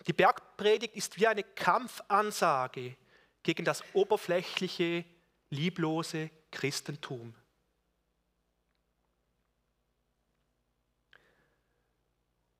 Die 0.07 0.13
Bergpredigt 0.13 0.95
ist 0.95 1.19
wie 1.19 1.27
eine 1.27 1.43
Kampfansage 1.43 2.97
gegen 3.43 3.65
das 3.65 3.83
oberflächliche, 3.95 5.05
lieblose 5.51 6.31
Christentum. 6.51 7.35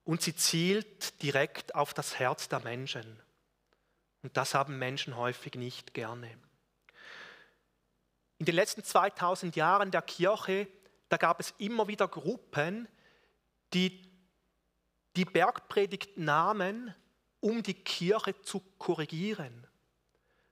Und 0.05 0.21
sie 0.21 0.37
zielt 0.37 1.23
direkt 1.23 1.75
auf 1.75 1.95
das 1.95 2.19
Herz 2.19 2.49
der 2.49 2.61
Menschen. 2.61 3.21
Und 4.23 4.37
das 4.37 4.55
haben 4.55 4.79
Menschen 4.79 5.17
häufig 5.17 5.55
nicht 5.55 5.95
gerne. 5.95 6.31
In 8.45 8.47
den 8.47 8.57
letzten 8.57 8.85
2000 8.85 9.57
Jahren 9.57 9.91
der 9.91 10.03
Kirche, 10.03 10.69
da 11.09 11.17
gab 11.17 11.41
es 11.41 11.55
immer 11.57 11.89
wieder 11.89 12.07
Gruppen, 12.07 12.87
die 13.73 14.03
die 15.17 15.25
Bergpredigt 15.25 16.19
nahmen, 16.19 16.95
um 17.41 17.63
die 17.63 17.73
Kirche 17.73 18.39
zu 18.43 18.61
korrigieren. 18.77 19.67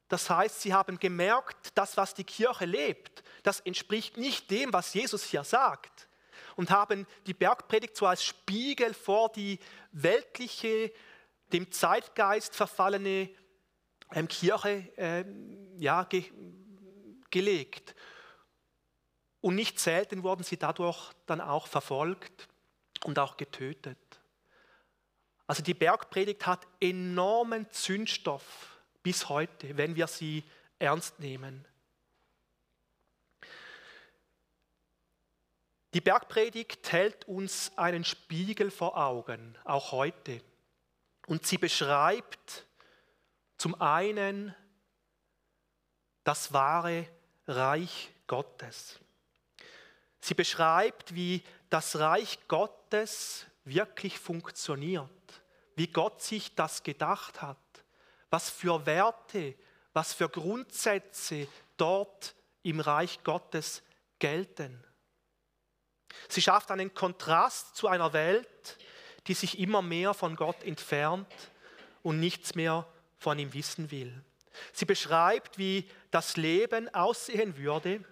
Das 0.08 0.30
heißt, 0.30 0.62
sie 0.62 0.72
haben 0.72 0.98
gemerkt, 1.00 1.72
das, 1.74 1.98
was 1.98 2.14
die 2.14 2.24
Kirche 2.24 2.64
lebt, 2.64 3.22
das 3.42 3.60
entspricht 3.60 4.16
nicht 4.16 4.50
dem, 4.50 4.72
was 4.72 4.94
Jesus 4.94 5.24
hier 5.24 5.44
sagt. 5.44 6.08
Und 6.56 6.70
haben 6.70 7.06
die 7.26 7.34
Bergpredigt 7.34 7.94
so 7.94 8.06
als 8.06 8.24
Spiegel 8.24 8.94
vor 8.94 9.30
die 9.32 9.58
weltliche, 9.90 10.90
dem 11.52 11.70
Zeitgeist 11.70 12.56
verfallene 12.56 13.28
ähm, 14.14 14.28
Kirche 14.28 14.90
äh, 14.96 15.26
ja, 15.76 16.04
gelegt. 17.32 17.96
Und 19.40 19.56
nicht 19.56 19.80
selten 19.80 20.22
wurden 20.22 20.44
sie 20.44 20.56
dadurch 20.56 21.12
dann 21.26 21.40
auch 21.40 21.66
verfolgt 21.66 22.46
und 23.04 23.18
auch 23.18 23.36
getötet. 23.36 23.98
Also 25.48 25.64
die 25.64 25.74
Bergpredigt 25.74 26.46
hat 26.46 26.66
enormen 26.80 27.68
Zündstoff 27.72 28.80
bis 29.02 29.28
heute, 29.28 29.76
wenn 29.76 29.96
wir 29.96 30.06
sie 30.06 30.44
ernst 30.78 31.18
nehmen. 31.18 31.66
Die 35.94 36.00
Bergpredigt 36.00 36.90
hält 36.92 37.26
uns 37.26 37.76
einen 37.76 38.04
Spiegel 38.04 38.70
vor 38.70 38.96
Augen, 38.96 39.58
auch 39.64 39.92
heute. 39.92 40.40
Und 41.26 41.46
sie 41.46 41.58
beschreibt 41.58 42.66
zum 43.58 43.78
einen 43.80 44.54
das 46.24 46.52
wahre 46.52 47.06
Reich 47.46 48.10
Gottes. 48.26 48.98
Sie 50.20 50.34
beschreibt, 50.34 51.14
wie 51.14 51.42
das 51.70 51.98
Reich 51.98 52.38
Gottes 52.48 53.46
wirklich 53.64 54.18
funktioniert, 54.18 55.10
wie 55.74 55.88
Gott 55.88 56.22
sich 56.22 56.54
das 56.54 56.82
gedacht 56.82 57.42
hat, 57.42 57.58
was 58.30 58.50
für 58.50 58.86
Werte, 58.86 59.54
was 59.92 60.14
für 60.14 60.28
Grundsätze 60.28 61.48
dort 61.76 62.34
im 62.62 62.80
Reich 62.80 63.22
Gottes 63.24 63.82
gelten. 64.18 64.82
Sie 66.28 66.42
schafft 66.42 66.70
einen 66.70 66.94
Kontrast 66.94 67.74
zu 67.76 67.88
einer 67.88 68.12
Welt, 68.12 68.78
die 69.26 69.34
sich 69.34 69.58
immer 69.58 69.82
mehr 69.82 70.14
von 70.14 70.36
Gott 70.36 70.62
entfernt, 70.62 71.26
und 72.02 72.18
nichts 72.18 72.54
mehr 72.54 72.86
von 73.18 73.38
ihm 73.38 73.54
wissen 73.54 73.90
will. 73.90 74.24
Sie 74.72 74.84
beschreibt, 74.84 75.58
wie 75.58 75.88
das 76.10 76.36
Leben 76.36 76.92
aussehen 76.94 77.56
würde, 77.56 78.04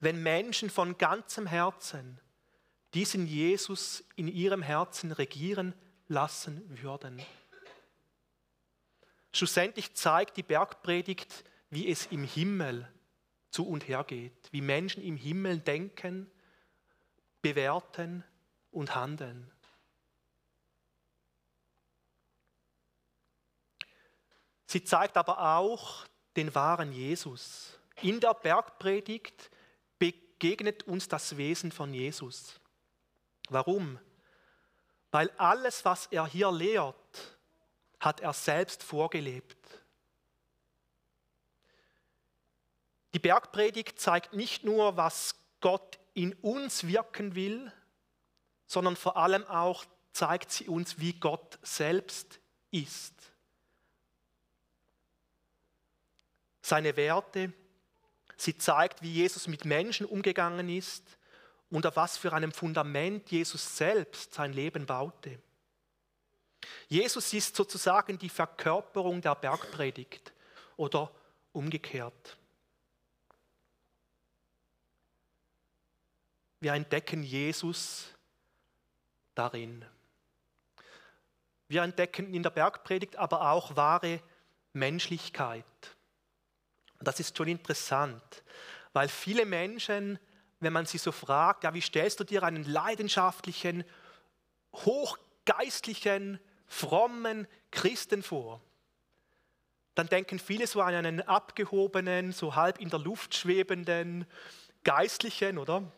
wenn 0.00 0.22
Menschen 0.22 0.70
von 0.70 0.98
ganzem 0.98 1.46
Herzen 1.46 2.20
diesen 2.94 3.26
Jesus 3.26 4.04
in 4.16 4.28
ihrem 4.28 4.62
Herzen 4.62 5.10
regieren 5.12 5.74
lassen 6.06 6.62
würden. 6.82 7.20
Schlussendlich 9.32 9.94
zeigt 9.94 10.36
die 10.36 10.44
Bergpredigt, 10.44 11.44
wie 11.70 11.90
es 11.90 12.06
im 12.06 12.22
Himmel 12.22 12.88
zu 13.50 13.66
und 13.66 13.88
her 13.88 14.04
geht, 14.04 14.48
wie 14.52 14.60
Menschen 14.60 15.02
im 15.02 15.16
Himmel 15.16 15.58
denken, 15.58 16.30
bewerten 17.42 18.24
und 18.70 18.94
handeln. 18.94 19.50
Sie 24.74 24.82
zeigt 24.82 25.16
aber 25.16 25.38
auch 25.56 26.04
den 26.34 26.52
wahren 26.52 26.92
Jesus. 26.92 27.78
In 28.02 28.18
der 28.18 28.34
Bergpredigt 28.34 29.48
begegnet 30.00 30.82
uns 30.82 31.06
das 31.06 31.36
Wesen 31.36 31.70
von 31.70 31.94
Jesus. 31.94 32.58
Warum? 33.50 34.00
Weil 35.12 35.30
alles, 35.36 35.84
was 35.84 36.06
er 36.06 36.26
hier 36.26 36.50
lehrt, 36.50 37.38
hat 38.00 38.18
er 38.18 38.32
selbst 38.32 38.82
vorgelebt. 38.82 39.56
Die 43.14 43.20
Bergpredigt 43.20 44.00
zeigt 44.00 44.32
nicht 44.32 44.64
nur, 44.64 44.96
was 44.96 45.36
Gott 45.60 46.00
in 46.14 46.32
uns 46.32 46.88
wirken 46.88 47.36
will, 47.36 47.72
sondern 48.66 48.96
vor 48.96 49.16
allem 49.18 49.46
auch 49.46 49.84
zeigt 50.12 50.50
sie 50.50 50.66
uns, 50.66 50.98
wie 50.98 51.12
Gott 51.12 51.60
selbst 51.62 52.40
ist. 52.72 53.33
Seine 56.64 56.96
Werte, 56.96 57.52
sie 58.38 58.56
zeigt, 58.56 59.02
wie 59.02 59.12
Jesus 59.12 59.48
mit 59.48 59.66
Menschen 59.66 60.06
umgegangen 60.06 60.70
ist 60.70 61.04
und 61.68 61.84
auf 61.84 61.96
was 61.96 62.16
für 62.16 62.32
einem 62.32 62.52
Fundament 62.52 63.30
Jesus 63.30 63.76
selbst 63.76 64.32
sein 64.32 64.54
Leben 64.54 64.86
baute. 64.86 65.38
Jesus 66.88 67.34
ist 67.34 67.54
sozusagen 67.54 68.16
die 68.16 68.30
Verkörperung 68.30 69.20
der 69.20 69.34
Bergpredigt 69.34 70.32
oder 70.78 71.10
umgekehrt. 71.52 72.38
Wir 76.60 76.72
entdecken 76.72 77.24
Jesus 77.24 78.08
darin. 79.34 79.84
Wir 81.68 81.82
entdecken 81.82 82.32
in 82.32 82.42
der 82.42 82.48
Bergpredigt 82.48 83.16
aber 83.16 83.50
auch 83.50 83.76
wahre 83.76 84.22
Menschlichkeit. 84.72 85.66
Das 87.04 87.20
ist 87.20 87.36
schon 87.36 87.48
interessant, 87.48 88.42
weil 88.92 89.08
viele 89.08 89.46
Menschen, 89.46 90.18
wenn 90.60 90.72
man 90.72 90.86
sie 90.86 90.98
so 90.98 91.12
fragt, 91.12 91.64
ja, 91.64 91.74
wie 91.74 91.80
stellst 91.80 92.20
du 92.20 92.24
dir 92.24 92.42
einen 92.42 92.64
leidenschaftlichen, 92.64 93.84
hochgeistlichen, 94.72 96.40
frommen 96.66 97.46
Christen 97.70 98.22
vor, 98.22 98.60
dann 99.94 100.08
denken 100.08 100.38
viele 100.38 100.66
so 100.66 100.80
an 100.80 100.94
einen 100.94 101.20
abgehobenen, 101.22 102.32
so 102.32 102.56
halb 102.56 102.78
in 102.78 102.90
der 102.90 102.98
Luft 102.98 103.34
schwebenden 103.34 104.26
Geistlichen, 104.82 105.58
oder? 105.58 105.90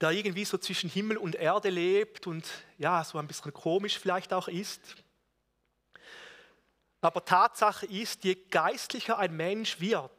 Der 0.00 0.10
irgendwie 0.10 0.44
so 0.44 0.58
zwischen 0.58 0.90
Himmel 0.90 1.18
und 1.18 1.36
Erde 1.36 1.68
lebt 1.68 2.26
und 2.26 2.48
ja, 2.78 3.04
so 3.04 3.18
ein 3.18 3.28
bisschen 3.28 3.52
komisch 3.52 3.98
vielleicht 3.98 4.32
auch 4.32 4.48
ist. 4.48 4.96
Aber 7.00 7.24
Tatsache 7.24 7.86
ist, 7.86 8.24
je 8.24 8.34
geistlicher 8.34 9.18
ein 9.18 9.34
Mensch 9.36 9.80
wird, 9.80 10.10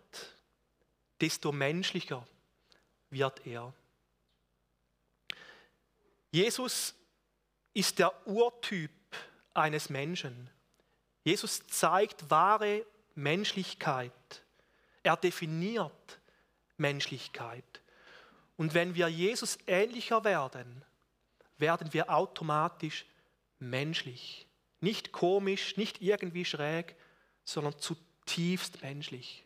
desto 1.20 1.52
menschlicher 1.52 2.26
wird 3.10 3.46
er. 3.46 3.74
Jesus 6.32 6.96
ist 7.74 8.00
der 8.00 8.28
Urtyp 8.28 8.92
eines 9.54 9.90
Menschen. 9.90 10.50
Jesus 11.24 11.66
zeigt 11.68 12.30
wahre 12.30 12.86
Menschlichkeit. 13.16 14.12
Er 15.04 15.18
definiert 15.18 16.20
Menschlichkeit. 16.78 17.82
Und 18.58 18.74
wenn 18.74 18.96
wir 18.96 19.08
Jesus 19.08 19.58
ähnlicher 19.68 20.24
werden, 20.24 20.84
werden 21.58 21.94
wir 21.94 22.10
automatisch 22.10 23.06
menschlich. 23.60 24.48
Nicht 24.82 25.12
komisch, 25.12 25.78
nicht 25.78 26.02
irgendwie 26.02 26.44
schräg, 26.44 26.96
sondern 27.46 27.78
zutiefst 27.80 28.82
menschlich. 28.82 29.46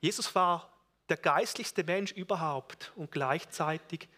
Jesus 0.00 0.34
war 0.34 0.72
der 1.08 1.16
geistlichste 1.16 1.84
Mensch 1.84 2.12
überhaupt 2.12 2.92
und 2.96 3.10
gleichzeitig 3.10 4.08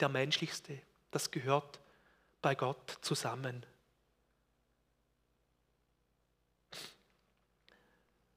der 0.00 0.08
menschlichste. 0.08 0.80
Das 1.10 1.30
gehört 1.30 1.80
bei 2.42 2.54
Gott 2.54 2.98
zusammen. 3.00 3.64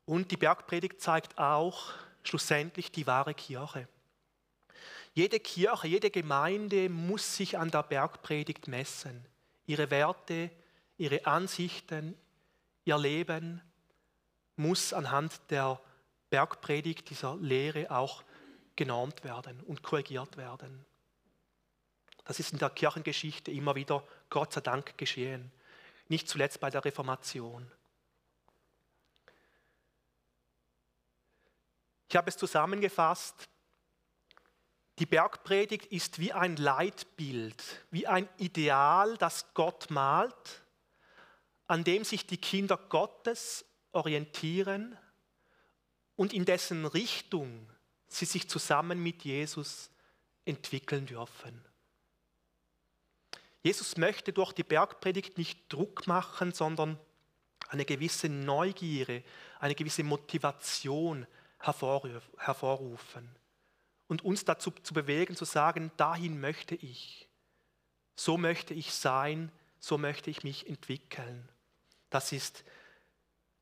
Und 0.06 0.32
die 0.32 0.38
Bergpredigt 0.38 1.02
zeigt 1.02 1.38
auch 1.38 1.94
schlussendlich 2.24 2.92
die 2.92 3.08
wahre 3.08 3.34
Kirche. 3.34 3.88
Jede 5.14 5.40
Kirche, 5.40 5.88
jede 5.88 6.12
Gemeinde 6.12 6.90
muss 6.90 7.36
sich 7.36 7.58
an 7.58 7.72
der 7.72 7.84
Bergpredigt 7.84 8.68
messen. 8.68 9.26
Ihre 9.68 9.92
Werte, 9.92 10.50
ihre 10.98 11.26
Ansichten, 11.26 12.18
ihr 12.86 12.98
Leben 12.98 13.62
muss 14.56 14.94
anhand 14.94 15.40
der 15.50 15.80
Bergpredigt, 16.30 17.10
dieser 17.10 17.36
Lehre 17.38 17.92
auch 17.92 18.24
genormt 18.76 19.24
werden 19.24 19.62
und 19.62 19.84
korrigiert 19.84 20.38
werden. 20.38 20.86
Das 22.24 22.40
ist 22.40 22.52
in 22.52 22.60
der 22.60 22.70
Kirchengeschichte 22.70 23.52
immer 23.52 23.76
wieder, 23.76 24.06
Gott 24.30 24.54
sei 24.54 24.62
Dank, 24.62 24.98
geschehen. 24.98 25.52
Nicht 26.10 26.28
zuletzt 26.28 26.60
bei 26.60 26.70
der 26.70 26.84
Reformation. 26.84 27.72
Ich 32.10 32.16
habe 32.16 32.30
es 32.30 32.38
zusammengefasst. 32.38 33.48
Die 35.00 35.06
Bergpredigt 35.06 35.86
ist 35.88 36.18
wie 36.18 36.34
ein 36.34 36.56
Leitbild, 36.56 37.64
wie 37.92 38.08
ein 38.08 38.28
Ideal, 38.38 39.16
das 39.18 39.54
Gott 39.54 39.92
malt, 39.92 40.64
an 41.68 41.84
dem 41.84 42.04
sich 42.04 42.26
die 42.26 42.38
Kinder 42.38 42.78
Gottes 42.78 43.66
orientieren 43.92 44.98
und 46.16 46.34
in 46.34 46.46
dessen 46.46 46.86
Richtung 46.86 47.70
sie 48.08 48.26
sich 48.26 48.50
zusammen 48.50 49.02
mit 49.04 49.24
Jesus 49.24 49.92
entwickeln 50.46 51.06
dürfen. 51.06 51.64
Jesus 53.62 53.98
möchte 53.98 54.34
durch 54.34 54.54
die 54.54 54.64
Bergpredigt 54.64 55.38
nicht 55.38 55.72
Druck 55.72 56.08
machen, 56.08 56.54
sondern 56.54 56.98
eine 57.68 57.86
gewisse 57.86 58.30
Neugierde, 58.30 59.24
eine 59.60 59.76
gewisse 59.76 60.04
Motivation 60.04 61.28
hervorrufen 61.60 63.30
und 64.08 64.24
uns 64.24 64.46
dazu 64.46 64.72
zu 64.72 64.94
bewegen, 64.94 65.36
zu 65.36 65.46
sagen, 65.46 65.92
dahin 65.98 66.40
möchte 66.40 66.76
ich, 66.76 67.28
so 68.16 68.38
möchte 68.38 68.74
ich 68.74 68.94
sein, 68.94 69.52
so 69.80 69.98
möchte 69.98 70.30
ich 70.30 70.44
mich 70.44 70.68
entwickeln. 70.68 71.48
Das 72.10 72.32
ist, 72.32 72.64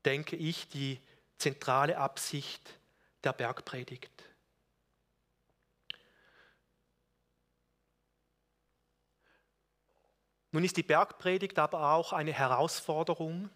denke 0.04 0.36
ich, 0.36 0.68
die 0.68 1.00
zentrale 1.38 1.98
Absicht 1.98 2.78
der 3.24 3.32
Bergpredigt. 3.32 4.10
Nun 10.52 10.64
ist 10.64 10.76
die 10.76 10.82
Bergpredigt 10.82 11.58
aber 11.58 11.92
auch 11.92 12.14
eine 12.14 12.32
Herausforderung, 12.32 13.50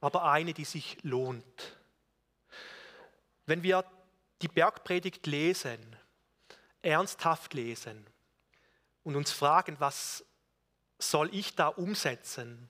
aber 0.00 0.30
eine, 0.30 0.54
die 0.54 0.64
sich 0.64 1.02
lohnt. 1.02 1.76
Wenn 3.46 3.64
wir 3.64 3.84
die 4.42 4.48
Bergpredigt 4.48 5.26
lesen, 5.26 5.96
ernsthaft 6.82 7.54
lesen 7.54 8.06
und 9.02 9.16
uns 9.16 9.32
fragen, 9.32 9.76
was 9.80 10.24
soll 10.98 11.34
ich 11.34 11.54
da 11.54 11.68
umsetzen, 11.68 12.68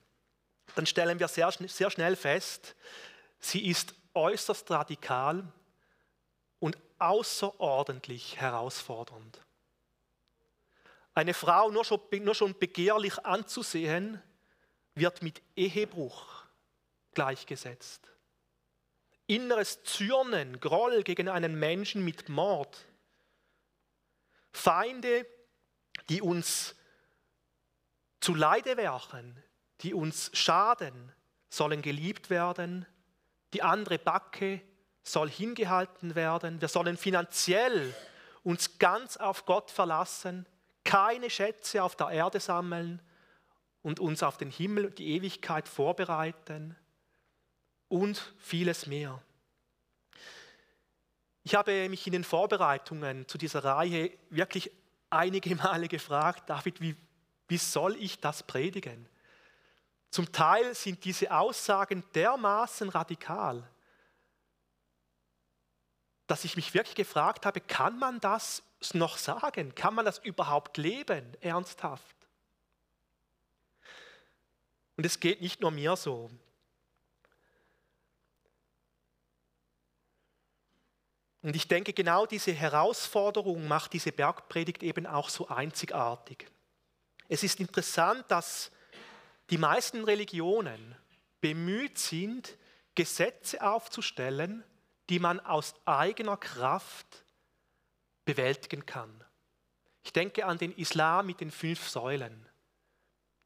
dann 0.74 0.87
stellen 0.87 1.18
wir 1.18 1.28
sehr, 1.28 1.50
sehr 1.50 1.90
schnell 1.90 2.16
fest, 2.16 2.74
Sie 3.40 3.68
ist 3.68 3.94
äußerst 4.14 4.70
radikal 4.70 5.52
und 6.59 6.76
außerordentlich 6.98 8.40
herausfordernd. 8.40 9.40
Eine 11.14 11.35
Frau 11.35 11.70
nur 11.70 11.85
schon, 11.85 12.00
nur 12.22 12.35
schon 12.35 12.59
begehrlich 12.59 13.24
anzusehen, 13.24 14.22
wird 14.94 15.22
mit 15.22 15.42
Ehebruch 15.57 16.44
gleichgesetzt. 17.14 18.11
Inneres 19.28 19.82
Zürnen, 19.82 20.58
Groll 20.58 21.02
gegen 21.02 21.28
einen 21.28 21.60
Menschen 21.60 22.02
mit 22.02 22.30
Mord. 22.30 22.86
Feinde, 24.52 25.26
die 26.08 26.22
uns 26.22 26.74
zu 28.20 28.34
Leidewerken, 28.34 29.36
die 29.82 29.92
uns 29.92 30.30
schaden, 30.32 31.12
sollen 31.50 31.82
geliebt 31.82 32.30
werden. 32.30 32.86
Die 33.52 33.60
andere 33.60 33.98
Backe 33.98 34.62
soll 35.02 35.28
hingehalten 35.28 36.14
werden. 36.14 36.62
Wir 36.62 36.68
sollen 36.68 36.96
finanziell 36.96 37.94
uns 38.44 38.78
ganz 38.78 39.18
auf 39.18 39.44
Gott 39.44 39.70
verlassen, 39.70 40.46
keine 40.84 41.28
Schätze 41.28 41.82
auf 41.82 41.96
der 41.96 42.08
Erde 42.08 42.40
sammeln 42.40 43.02
und 43.82 44.00
uns 44.00 44.22
auf 44.22 44.38
den 44.38 44.50
Himmel 44.50 44.86
und 44.86 44.98
die 44.98 45.10
Ewigkeit 45.10 45.68
vorbereiten 45.68 46.78
und 47.88 48.33
vieles 48.38 48.87
mehr. 48.87 49.22
Ich 51.42 51.55
habe 51.55 51.88
mich 51.88 52.07
in 52.07 52.12
den 52.12 52.24
Vorbereitungen 52.24 53.27
zu 53.27 53.38
dieser 53.38 53.64
Reihe 53.64 54.11
wirklich 54.31 54.70
einige 55.11 55.55
Male 55.57 55.88
gefragt, 55.88 56.51
David, 56.51 56.81
wie, 56.81 56.96
wie 57.48 57.57
soll 57.57 57.96
ich 57.96 58.20
das 58.20 58.42
predigen? 58.42 59.09
Zum 60.11 60.33
Teil 60.33 60.74
sind 60.74 61.05
diese 61.05 61.31
Aussagen 61.35 62.05
dermaßen 62.14 62.88
radikal, 62.88 63.68
dass 66.27 66.44
ich 66.44 66.57
mich 66.57 66.74
wirklich 66.74 66.94
gefragt 66.94 67.46
habe, 67.46 67.61
kann 67.61 67.98
man 67.98 68.20
das 68.20 68.62
noch 68.92 69.16
sagen? 69.16 69.74
Kann 69.74 69.94
man 69.94 70.05
das 70.05 70.18
überhaupt 70.18 70.77
leben, 70.77 71.35
ernsthaft? 71.40 72.16
Und 74.96 75.07
es 75.07 75.20
geht 75.20 75.40
nicht 75.40 75.61
nur 75.61 75.70
mir 75.70 75.96
so. 75.96 76.31
Und 81.48 81.56
ich 81.56 81.66
denke, 81.66 81.94
genau 81.94 82.26
diese 82.26 82.52
Herausforderung 82.52 83.66
macht 83.68 83.94
diese 83.94 84.12
Bergpredigt 84.12 84.82
eben 84.82 85.06
auch 85.06 85.30
so 85.30 85.48
einzigartig. 85.48 86.46
Es 87.26 87.42
ist 87.42 87.58
interessant, 87.58 88.26
dass 88.28 88.70
die 89.48 89.56
meisten 89.56 90.04
Religionen 90.04 90.94
bemüht 91.40 91.96
sind, 91.96 92.58
Gesetze 92.94 93.66
aufzustellen, 93.66 94.62
die 95.08 95.18
man 95.20 95.40
aus 95.40 95.74
eigener 95.87 96.37
Kraft 96.37 97.24
bewältigen 98.26 98.84
kann. 98.84 99.24
Ich 100.02 100.12
denke 100.12 100.44
an 100.44 100.58
den 100.58 100.76
Islam 100.76 101.24
mit 101.24 101.40
den 101.40 101.50
fünf 101.50 101.88
Säulen. 101.88 102.46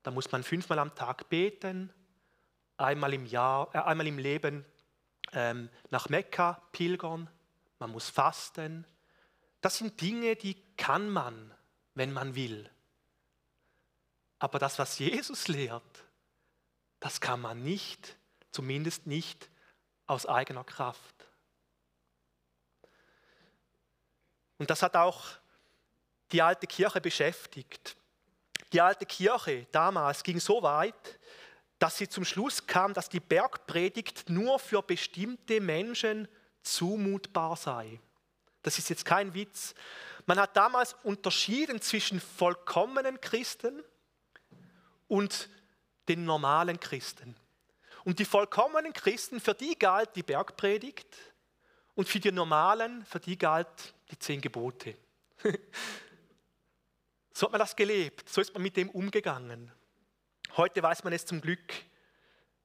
Da 0.03 0.11
muss 0.11 0.33
man 0.33 0.43
fünfmal 0.43 0.81
am 0.81 0.93
Tag 0.97 1.29
beten, 1.29 1.93
einmal 2.79 3.15
im 3.15 3.27
Jahr, 3.27 3.73
äh, 3.73 3.79
einmal 3.79 4.09
im 4.09 4.19
Leben 4.19 4.65
ähm, 5.33 5.71
nach 5.91 6.09
Mekka 6.09 6.61
pilgern, 6.73 7.31
man 7.83 7.91
muss 7.91 8.09
fasten. 8.09 8.87
Das 9.61 9.79
sind 9.79 10.01
Dinge, 10.01 10.37
die 10.37 10.55
kann 10.77 11.11
man, 11.11 11.53
wenn 11.95 12.13
man 12.13 12.37
will. 12.37 12.71
Aber 14.39 14.59
das, 14.59 14.79
was 14.79 14.99
Jesus 14.99 15.49
lehrt, 15.49 16.05
das 17.01 17.21
kann 17.21 17.41
man 17.41 17.63
nicht, 17.63 18.17
zumindest 18.53 19.07
nicht 19.07 19.51
aus 20.07 20.27
eigener 20.27 20.65
Kraft. 20.65 21.29
Und 24.59 24.71
das 24.71 24.83
hat 24.83 24.95
auch 24.95 25.27
die 26.31 26.41
alte 26.41 26.69
Kirche 26.69 27.01
beschäftigt. 27.01 27.97
Die 28.73 28.81
alte 28.81 29.07
Kirche 29.07 29.67
damals 29.73 30.23
ging 30.23 30.39
so 30.39 30.63
weit, 30.63 31.19
dass 31.81 31.99
sie 31.99 32.09
zum 32.09 32.25
Schluss 32.25 32.65
kam, 32.65 32.95
dass 32.95 33.09
die 33.09 33.19
Bergpredigt 33.19 34.29
nur 34.29 34.61
für 34.61 34.83
bestimmte 34.83 35.61
Menschen 35.61 36.29
zumutbar 36.63 37.57
sei. 37.57 38.01
Das 38.63 38.79
ist 38.79 38.89
jetzt 38.91 39.05
kein 39.05 39.35
Witz. 39.35 39.75
Man 40.27 40.39
hat 40.39 40.57
damals 40.57 40.95
unterschieden 41.03 41.81
zwischen 41.81 42.21
vollkommenen 42.21 43.21
Christen 43.21 43.83
und 45.09 45.49
den 46.09 46.25
normalen 46.25 46.79
Christen. 46.79 47.37
Und 48.05 48.19
die 48.19 48.25
vollkommenen 48.25 48.93
Christen, 48.93 49.41
für 49.41 49.55
die 49.55 49.79
galt 49.79 50.17
die 50.17 50.23
Bergpredigt 50.23 51.07
und 51.95 52.09
für 52.09 52.21
die 52.21 52.33
normalen, 52.33 53.05
für 53.05 53.21
die 53.21 53.39
galt 53.39 53.95
die 54.11 54.19
zehn 54.19 54.41
Gebote. 54.41 54.97
so 57.33 57.47
hat 57.47 57.53
man 57.53 57.59
das 57.59 57.77
gelebt, 57.77 58.29
so 58.29 58.41
ist 58.41 58.53
man 58.55 58.63
mit 58.63 58.77
dem 58.77 58.91
umgegangen. 58.91 59.71
Heute 60.57 60.83
weiß 60.83 61.05
man 61.05 61.13
es 61.13 61.25
zum 61.25 61.41
Glück 61.41 61.73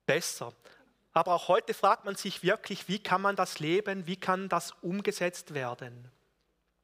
besser. 0.06 0.54
Aber 1.18 1.34
auch 1.34 1.48
heute 1.48 1.74
fragt 1.74 2.06
man 2.06 2.16
sich 2.16 2.44
wirklich, 2.44 2.88
wie 2.88 3.00
kann 3.00 3.24
man 3.24 3.36
das 3.36 3.58
leben, 3.58 4.06
wie 4.06 4.18
kann 4.18 4.50
das 4.50 4.74
umgesetzt 4.84 5.56
werden. 5.56 6.12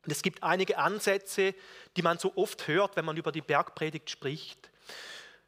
Und 0.04 0.12
es 0.12 0.24
gibt 0.24 0.42
einige 0.42 0.80
Ansätze, 0.80 1.54
die 1.96 2.02
man 2.02 2.18
so 2.18 2.36
oft 2.36 2.68
hört, 2.68 2.96
wenn 2.96 3.06
man 3.06 3.16
über 3.16 3.32
die 3.32 3.42
Bergpredigt 3.42 4.10
spricht. 4.10 4.72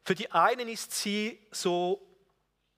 Für 0.04 0.14
die 0.14 0.30
einen 0.30 0.68
ist 0.68 0.92
sie 0.92 1.44
so 1.50 2.00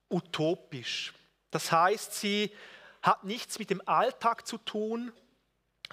utopisch. 0.08 1.12
Das 1.50 1.70
heißt, 1.70 2.14
sie 2.14 2.54
hat 3.02 3.24
nichts 3.24 3.58
mit 3.58 3.68
dem 3.68 3.86
Alltag 3.86 4.46
zu 4.46 4.56
tun, 4.56 5.12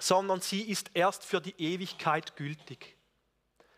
sondern 0.00 0.40
sie 0.40 0.62
ist 0.62 0.92
erst 0.94 1.24
für 1.24 1.42
die 1.42 1.60
Ewigkeit 1.60 2.36
gültig. 2.36 2.96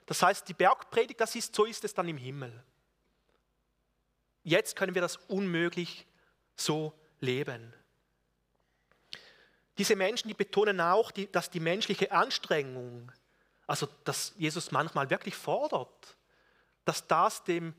Das 0.07 0.23
heißt, 0.23 0.49
die 0.49 0.55
Bergpredigt, 0.55 1.21
das 1.21 1.35
ist, 1.35 1.53
so 1.53 1.65
ist 1.65 1.85
es 1.85 1.95
dann 1.95 2.09
im 2.09 2.17
Himmel. 2.17 2.53
Jetzt 4.45 4.77
können 4.77 4.95
wir 4.95 5.03
das 5.03 5.17
unmöglich 5.17 6.07
so 6.61 6.93
leben. 7.21 7.73
Diese 9.79 9.95
Menschen, 9.95 10.29
die 10.29 10.35
betonen 10.35 10.81
auch, 10.81 11.13
dass 11.13 11.51
die 11.51 11.61
menschliche 11.61 12.11
Anstrengung, 12.11 13.13
also 13.67 13.87
dass 14.05 14.35
Jesus 14.37 14.73
manchmal 14.73 15.09
wirklich 15.11 15.37
fordert, 15.37 16.17
dass 16.85 17.07
das 17.07 17.45
dem 17.45 17.75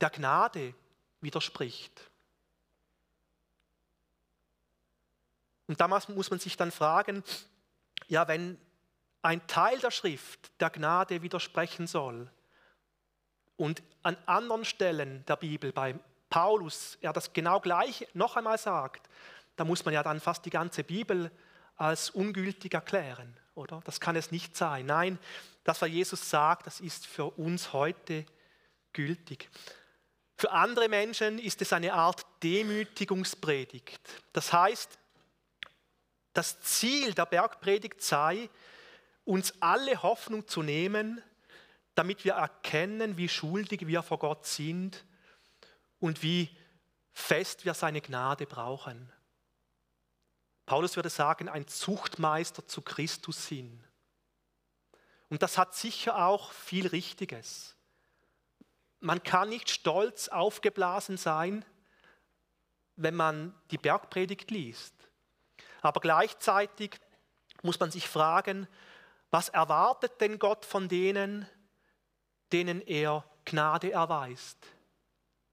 der 0.00 0.10
Gnade 0.10 0.74
widerspricht. 1.20 2.10
Und 5.66 5.80
damals 5.80 6.08
muss 6.08 6.30
man 6.30 6.38
sich 6.38 6.56
dann 6.56 6.70
fragen, 6.70 7.22
ja, 8.06 8.26
wenn 8.26 8.58
ein 9.20 9.46
Teil 9.46 9.78
der 9.80 9.90
Schrift 9.90 10.50
der 10.60 10.70
Gnade 10.70 11.20
widersprechen 11.20 11.86
soll 11.86 12.30
und 13.56 13.82
an 14.02 14.16
anderen 14.24 14.64
Stellen 14.64 15.26
der 15.26 15.36
Bibel, 15.36 15.72
bei 15.72 15.98
Paulus 16.30 16.98
er 17.00 17.12
das 17.12 17.32
genau 17.32 17.60
gleich 17.60 18.06
noch 18.14 18.36
einmal 18.36 18.58
sagt, 18.58 19.08
da 19.56 19.64
muss 19.64 19.84
man 19.84 19.94
ja 19.94 20.02
dann 20.02 20.20
fast 20.20 20.44
die 20.44 20.50
ganze 20.50 20.84
Bibel 20.84 21.30
als 21.76 22.10
ungültig 22.10 22.74
erklären, 22.74 23.36
oder? 23.54 23.80
Das 23.84 24.00
kann 24.00 24.16
es 24.16 24.30
nicht 24.30 24.56
sein. 24.56 24.86
Nein, 24.86 25.18
das, 25.64 25.80
was 25.80 25.88
Jesus 25.88 26.28
sagt, 26.28 26.66
das 26.66 26.80
ist 26.80 27.06
für 27.06 27.26
uns 27.38 27.72
heute 27.72 28.24
gültig. 28.92 29.48
Für 30.36 30.52
andere 30.52 30.88
Menschen 30.88 31.38
ist 31.38 31.60
es 31.62 31.72
eine 31.72 31.92
Art 31.92 32.24
Demütigungspredigt. 32.42 34.00
Das 34.32 34.52
heißt, 34.52 34.98
das 36.32 36.60
Ziel 36.60 37.14
der 37.14 37.26
Bergpredigt 37.26 38.00
sei, 38.02 38.48
uns 39.24 39.52
alle 39.60 40.02
Hoffnung 40.02 40.46
zu 40.46 40.62
nehmen, 40.62 41.20
damit 41.96 42.24
wir 42.24 42.34
erkennen, 42.34 43.16
wie 43.16 43.28
schuldig 43.28 43.86
wir 43.88 44.02
vor 44.02 44.20
Gott 44.20 44.46
sind 44.46 45.04
und 46.00 46.22
wie 46.22 46.56
fest 47.12 47.64
wir 47.64 47.74
seine 47.74 48.00
Gnade 48.00 48.46
brauchen. 48.46 49.12
Paulus 50.66 50.96
würde 50.96 51.10
sagen, 51.10 51.48
ein 51.48 51.66
Zuchtmeister 51.66 52.66
zu 52.66 52.82
Christus 52.82 53.46
hin. 53.46 53.82
Und 55.28 55.42
das 55.42 55.58
hat 55.58 55.74
sicher 55.74 56.26
auch 56.26 56.52
viel 56.52 56.86
Richtiges. 56.86 57.74
Man 59.00 59.22
kann 59.22 59.48
nicht 59.48 59.70
stolz 59.70 60.28
aufgeblasen 60.28 61.16
sein, 61.16 61.64
wenn 62.96 63.14
man 63.14 63.54
die 63.70 63.78
Bergpredigt 63.78 64.50
liest. 64.50 64.94
Aber 65.80 66.00
gleichzeitig 66.00 66.98
muss 67.62 67.78
man 67.78 67.90
sich 67.90 68.08
fragen, 68.08 68.68
was 69.30 69.48
erwartet 69.48 70.20
denn 70.20 70.38
Gott 70.38 70.64
von 70.64 70.88
denen, 70.88 71.46
denen 72.52 72.80
er 72.80 73.24
Gnade 73.44 73.92
erweist? 73.92 74.58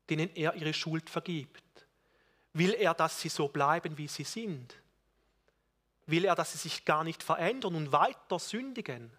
Denen 0.09 0.33
er 0.35 0.55
ihre 0.55 0.73
Schuld 0.73 1.09
vergibt? 1.09 1.63
Will 2.53 2.73
er, 2.73 2.93
dass 2.93 3.19
sie 3.19 3.29
so 3.29 3.47
bleiben, 3.47 3.97
wie 3.97 4.07
sie 4.07 4.23
sind? 4.23 4.75
Will 6.05 6.25
er, 6.25 6.35
dass 6.35 6.53
sie 6.53 6.57
sich 6.57 6.85
gar 6.85 7.03
nicht 7.03 7.23
verändern 7.23 7.75
und 7.75 7.91
weiter 7.91 8.39
sündigen? 8.39 9.11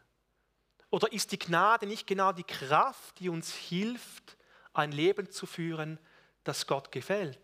Oder 0.91 1.13
ist 1.13 1.33
die 1.33 1.39
Gnade 1.39 1.87
nicht 1.87 2.07
genau 2.07 2.33
die 2.33 2.45
Kraft, 2.45 3.19
die 3.19 3.29
uns 3.29 3.53
hilft, 3.53 4.37
ein 4.73 4.93
Leben 4.93 5.31
zu 5.31 5.47
führen, 5.47 5.99
das 6.45 6.67
Gott 6.67 6.93
gefällt? 6.93 7.39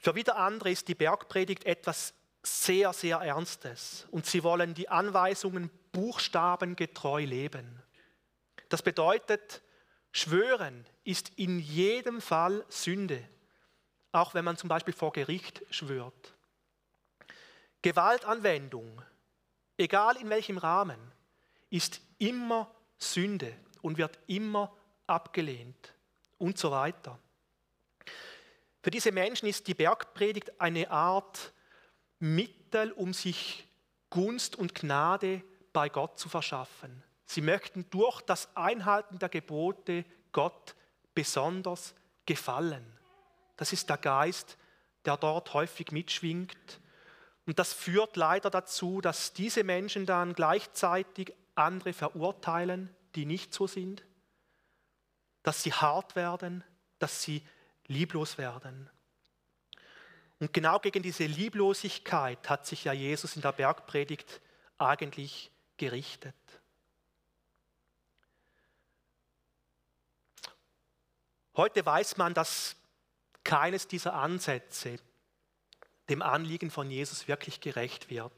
Für 0.00 0.16
wieder 0.16 0.36
andere 0.36 0.70
ist 0.70 0.88
die 0.88 0.96
Bergpredigt 0.96 1.64
etwas 1.64 2.12
sehr, 2.42 2.92
sehr 2.92 3.18
Ernstes 3.18 4.08
und 4.10 4.26
sie 4.26 4.42
wollen 4.42 4.74
die 4.74 4.88
Anweisungen 4.88 5.70
buchstabengetreu 5.92 7.24
leben. 7.24 7.81
Das 8.72 8.80
bedeutet, 8.80 9.60
schwören 10.12 10.86
ist 11.04 11.28
in 11.36 11.58
jedem 11.58 12.22
Fall 12.22 12.64
Sünde, 12.70 13.22
auch 14.12 14.32
wenn 14.32 14.46
man 14.46 14.56
zum 14.56 14.70
Beispiel 14.70 14.94
vor 14.94 15.12
Gericht 15.12 15.62
schwört. 15.68 16.32
Gewaltanwendung, 17.82 19.02
egal 19.76 20.16
in 20.16 20.30
welchem 20.30 20.56
Rahmen, 20.56 20.98
ist 21.68 22.00
immer 22.16 22.74
Sünde 22.96 23.54
und 23.82 23.98
wird 23.98 24.18
immer 24.26 24.74
abgelehnt 25.06 25.92
und 26.38 26.56
so 26.56 26.70
weiter. 26.70 27.18
Für 28.82 28.90
diese 28.90 29.12
Menschen 29.12 29.50
ist 29.50 29.66
die 29.66 29.74
Bergpredigt 29.74 30.58
eine 30.58 30.90
Art 30.90 31.52
Mittel, 32.20 32.92
um 32.92 33.12
sich 33.12 33.68
Gunst 34.08 34.56
und 34.56 34.74
Gnade 34.74 35.42
bei 35.74 35.90
Gott 35.90 36.18
zu 36.18 36.30
verschaffen. 36.30 37.04
Sie 37.32 37.40
möchten 37.40 37.88
durch 37.88 38.20
das 38.20 38.54
Einhalten 38.54 39.18
der 39.18 39.30
Gebote 39.30 40.04
Gott 40.32 40.74
besonders 41.14 41.94
gefallen. 42.26 42.84
Das 43.56 43.72
ist 43.72 43.88
der 43.88 43.96
Geist, 43.96 44.58
der 45.06 45.16
dort 45.16 45.54
häufig 45.54 45.92
mitschwingt. 45.92 46.80
Und 47.46 47.58
das 47.58 47.72
führt 47.72 48.16
leider 48.16 48.50
dazu, 48.50 49.00
dass 49.00 49.32
diese 49.32 49.64
Menschen 49.64 50.04
dann 50.04 50.34
gleichzeitig 50.34 51.32
andere 51.54 51.94
verurteilen, 51.94 52.94
die 53.14 53.24
nicht 53.24 53.54
so 53.54 53.66
sind, 53.66 54.04
dass 55.42 55.62
sie 55.62 55.72
hart 55.72 56.14
werden, 56.16 56.62
dass 56.98 57.22
sie 57.22 57.46
lieblos 57.86 58.36
werden. 58.36 58.90
Und 60.38 60.52
genau 60.52 60.78
gegen 60.80 61.02
diese 61.02 61.24
Lieblosigkeit 61.24 62.50
hat 62.50 62.66
sich 62.66 62.84
ja 62.84 62.92
Jesus 62.92 63.36
in 63.36 63.42
der 63.42 63.52
Bergpredigt 63.52 64.42
eigentlich 64.76 65.50
gerichtet. 65.78 66.34
Heute 71.56 71.84
weiß 71.84 72.16
man, 72.16 72.34
dass 72.34 72.76
keines 73.44 73.88
dieser 73.88 74.14
Ansätze 74.14 74.98
dem 76.08 76.22
Anliegen 76.22 76.70
von 76.70 76.90
Jesus 76.90 77.28
wirklich 77.28 77.60
gerecht 77.60 78.10
wird. 78.10 78.32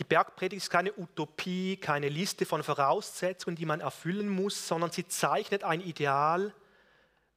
Die 0.00 0.04
Bergpredigt 0.04 0.64
ist 0.64 0.70
keine 0.70 0.92
Utopie, 0.98 1.76
keine 1.76 2.08
Liste 2.08 2.46
von 2.46 2.64
Voraussetzungen, 2.64 3.56
die 3.56 3.66
man 3.66 3.80
erfüllen 3.80 4.28
muss, 4.28 4.66
sondern 4.66 4.90
sie 4.90 5.06
zeichnet 5.06 5.62
ein 5.62 5.80
Ideal, 5.80 6.52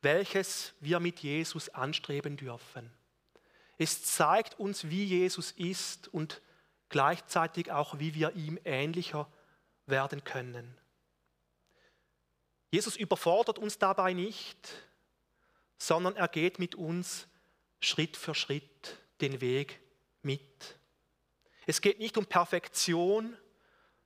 welches 0.02 0.74
wir 0.80 1.00
mit 1.00 1.20
Jesus 1.20 1.70
anstreben 1.70 2.36
dürfen. 2.36 2.92
Es 3.78 4.04
zeigt 4.04 4.60
uns, 4.60 4.90
wie 4.90 5.04
Jesus 5.04 5.52
ist 5.52 6.08
und 6.08 6.42
gleichzeitig 6.90 7.72
auch, 7.72 8.00
wie 8.00 8.16
wir 8.16 8.36
ihm 8.36 8.60
ähnlicher 8.66 9.32
werden 9.86 10.24
können. 10.24 10.76
Jesus 12.70 12.96
überfordert 12.96 13.60
uns 13.60 13.78
dabei 13.78 14.14
nicht, 14.14 14.58
sondern 15.78 16.16
er 16.16 16.28
geht 16.28 16.60
mit 16.60 16.76
uns 16.76 17.28
Schritt 17.80 18.18
für 18.18 18.36
Schritt 18.36 18.98
den 19.22 19.42
Weg 19.42 19.80
mit. 20.22 20.78
Es 21.66 21.82
geht 21.82 22.00
nicht 22.00 22.18
um 22.18 22.26
Perfektion, 22.26 23.38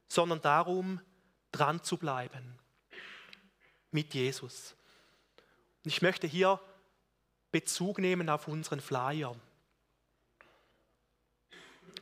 sondern 0.08 0.41
darum, 0.41 1.02
dran 1.52 1.84
zu 1.84 1.97
bleiben 1.97 2.60
mit 3.91 4.13
Jesus. 4.13 4.76
Und 5.84 5.91
ich 5.91 6.02
möchte 6.02 6.28
hier 6.28 6.60
Bezug 7.52 8.00
nehmen 8.00 8.30
auf 8.30 8.47
unseren 8.47 8.80
Flyer. 8.80 9.36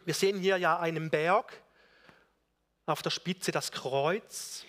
Wir 0.06 0.14
sehen 0.14 0.40
hier 0.40 0.58
ja 0.58 0.80
einen 0.80 1.10
Berg, 1.10 1.62
auf 2.86 3.02
der 3.02 3.10
Spitze 3.12 3.52
das 3.52 3.72
Kreuz. 3.72 4.66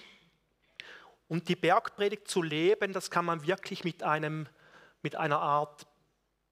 Und 1.31 1.49
die 1.49 1.55
Bergpredigt 1.55 2.27
zu 2.27 2.43
leben, 2.43 2.93
das 2.93 3.09
kann 3.09 3.25
man 3.25 3.47
wirklich 3.47 3.85
mit, 3.85 4.03
einem, 4.03 4.49
mit 5.01 5.15
einer 5.15 5.39
Art 5.39 5.87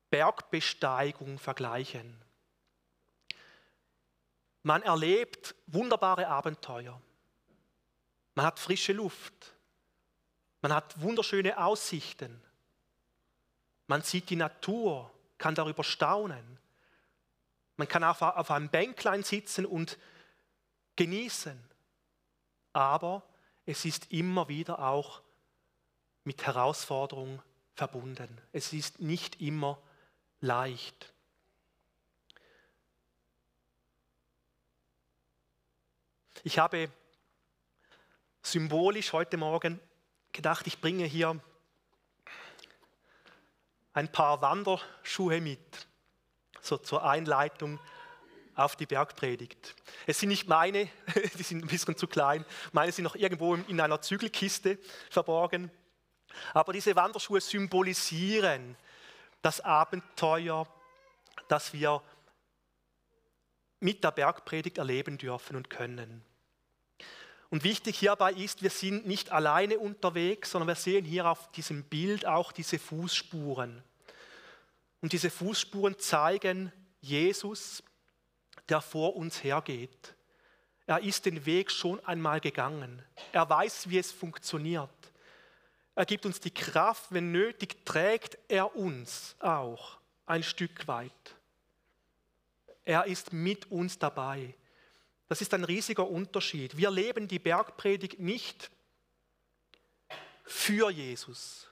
Bergbesteigung 0.09 1.41
vergleichen. 1.41 2.17
Man 4.63 4.83
erlebt 4.83 5.57
wunderbare 5.67 6.29
Abenteuer. 6.29 7.03
Man 8.37 8.47
hat 8.47 8.61
frische 8.61 8.93
Luft. 8.93 9.53
Man 10.61 10.73
hat 10.73 11.01
wunderschöne 11.01 11.59
Aussichten. 11.59 12.41
Man 13.89 14.03
sieht 14.03 14.31
die 14.31 14.37
Natur, 14.37 15.11
kann 15.39 15.57
darüber 15.57 15.83
staunen. 15.83 16.57
Man 17.77 17.89
kann 17.89 18.05
auf, 18.05 18.23
auf 18.23 18.49
einem 18.53 18.69
Bänklein 18.69 19.25
sitzen 19.25 19.67
und 19.67 19.99
genießen. 20.95 21.61
Aber 22.73 23.25
es 23.69 23.85
ist 23.85 24.11
immer 24.13 24.49
wieder 24.49 24.79
auch 24.79 25.21
mit 26.25 26.47
Herausforderungen 26.47 27.43
verbunden. 27.75 28.41
Es 28.51 28.73
ist 28.73 28.99
nicht 28.99 29.43
immer 29.43 29.79
leicht. 30.41 31.13
Ich 36.45 36.59
habe 36.59 36.91
symbolisch 38.41 39.13
heute 39.13 39.37
Morgen 39.37 39.79
gedacht, 40.33 40.67
ich 40.67 40.81
bringe 40.81 41.05
hier 41.05 41.39
ein 43.93 44.11
paar 44.11 44.41
Wanderschuhe 44.41 45.43
mit, 45.43 45.87
so 46.63 46.79
zur 46.79 47.05
Einleitung 47.05 47.79
auf 48.59 48.77
die 48.77 48.87
Bergpredigt. 48.87 49.77
Es 50.07 50.19
sind 50.19 50.31
nicht 50.31 50.49
meine, 50.49 50.89
die 51.39 51.43
sind 51.43 51.63
ein 51.65 51.69
bisschen 51.69 51.97
zu 51.97 52.07
klein, 52.07 52.45
meine 52.73 52.93
sind 52.93 53.05
noch 53.05 53.15
irgendwo 53.15 53.55
in 53.55 53.81
einer 53.81 54.03
Zügelkiste 54.03 54.79
verborgen. 55.11 55.71
Aber 56.53 56.73
diese 56.73 56.95
Wanderschuhe 56.97 57.41
symbolisieren 57.41 58.77
das 59.43 59.61
Abenteuer, 59.61 60.67
das 61.47 61.73
wir 61.73 62.03
mit 63.81 64.03
der 64.03 64.11
Bergpredigt 64.11 64.79
erleben 64.79 65.19
dürfen 65.19 65.57
und 65.57 65.71
können. 65.71 66.25
Und 67.51 67.65
wichtig 67.65 67.99
hierbei 67.99 68.33
ist, 68.33 68.63
wir 68.63 68.71
sind 68.71 69.07
nicht 69.07 69.31
alleine 69.31 69.79
unterwegs, 69.79 70.51
sondern 70.51 70.69
wir 70.69 70.75
sehen 70.75 71.05
hier 71.05 71.27
auf 71.27 71.51
diesem 71.53 71.85
Bild 71.85 72.27
auch 72.27 72.53
diese 72.53 72.79
Fußspuren. 72.79 73.83
Und 75.01 75.13
diese 75.13 75.31
Fußspuren 75.31 75.99
zeigen 75.99 76.73
Jesus, 77.01 77.83
der 78.69 78.81
vor 78.81 79.17
uns 79.17 79.43
hergeht. 79.43 80.15
Er 80.87 81.01
ist 81.01 81.27
den 81.27 81.45
Weg 81.45 81.71
schon 81.71 82.03
einmal 82.07 82.41
gegangen. 82.41 83.03
Er 83.33 83.49
weiß, 83.49 83.91
wie 83.91 83.99
es 83.99 84.11
funktioniert. 84.11 84.89
Er 85.95 86.07
gibt 86.07 86.25
uns 86.25 86.41
die 86.41 86.51
Kraft, 86.51 87.07
wenn 87.11 87.33
nötig, 87.33 87.85
trägt 87.85 88.39
er 88.49 88.75
uns 88.75 89.37
auch 89.41 89.99
ein 90.27 90.43
Stück 90.43 90.87
weit. 90.89 91.13
Er 92.85 93.05
ist 93.05 93.33
mit 93.33 93.71
uns 93.71 93.99
dabei. 93.99 94.55
Das 95.29 95.43
ist 95.43 95.53
ein 95.53 95.65
riesiger 95.65 96.09
Unterschied. 96.09 96.77
Wir 96.77 96.91
leben 96.91 97.29
die 97.29 97.39
Bergpredigt 97.39 98.19
nicht 98.19 98.71
für 100.45 100.91
Jesus, 100.91 101.69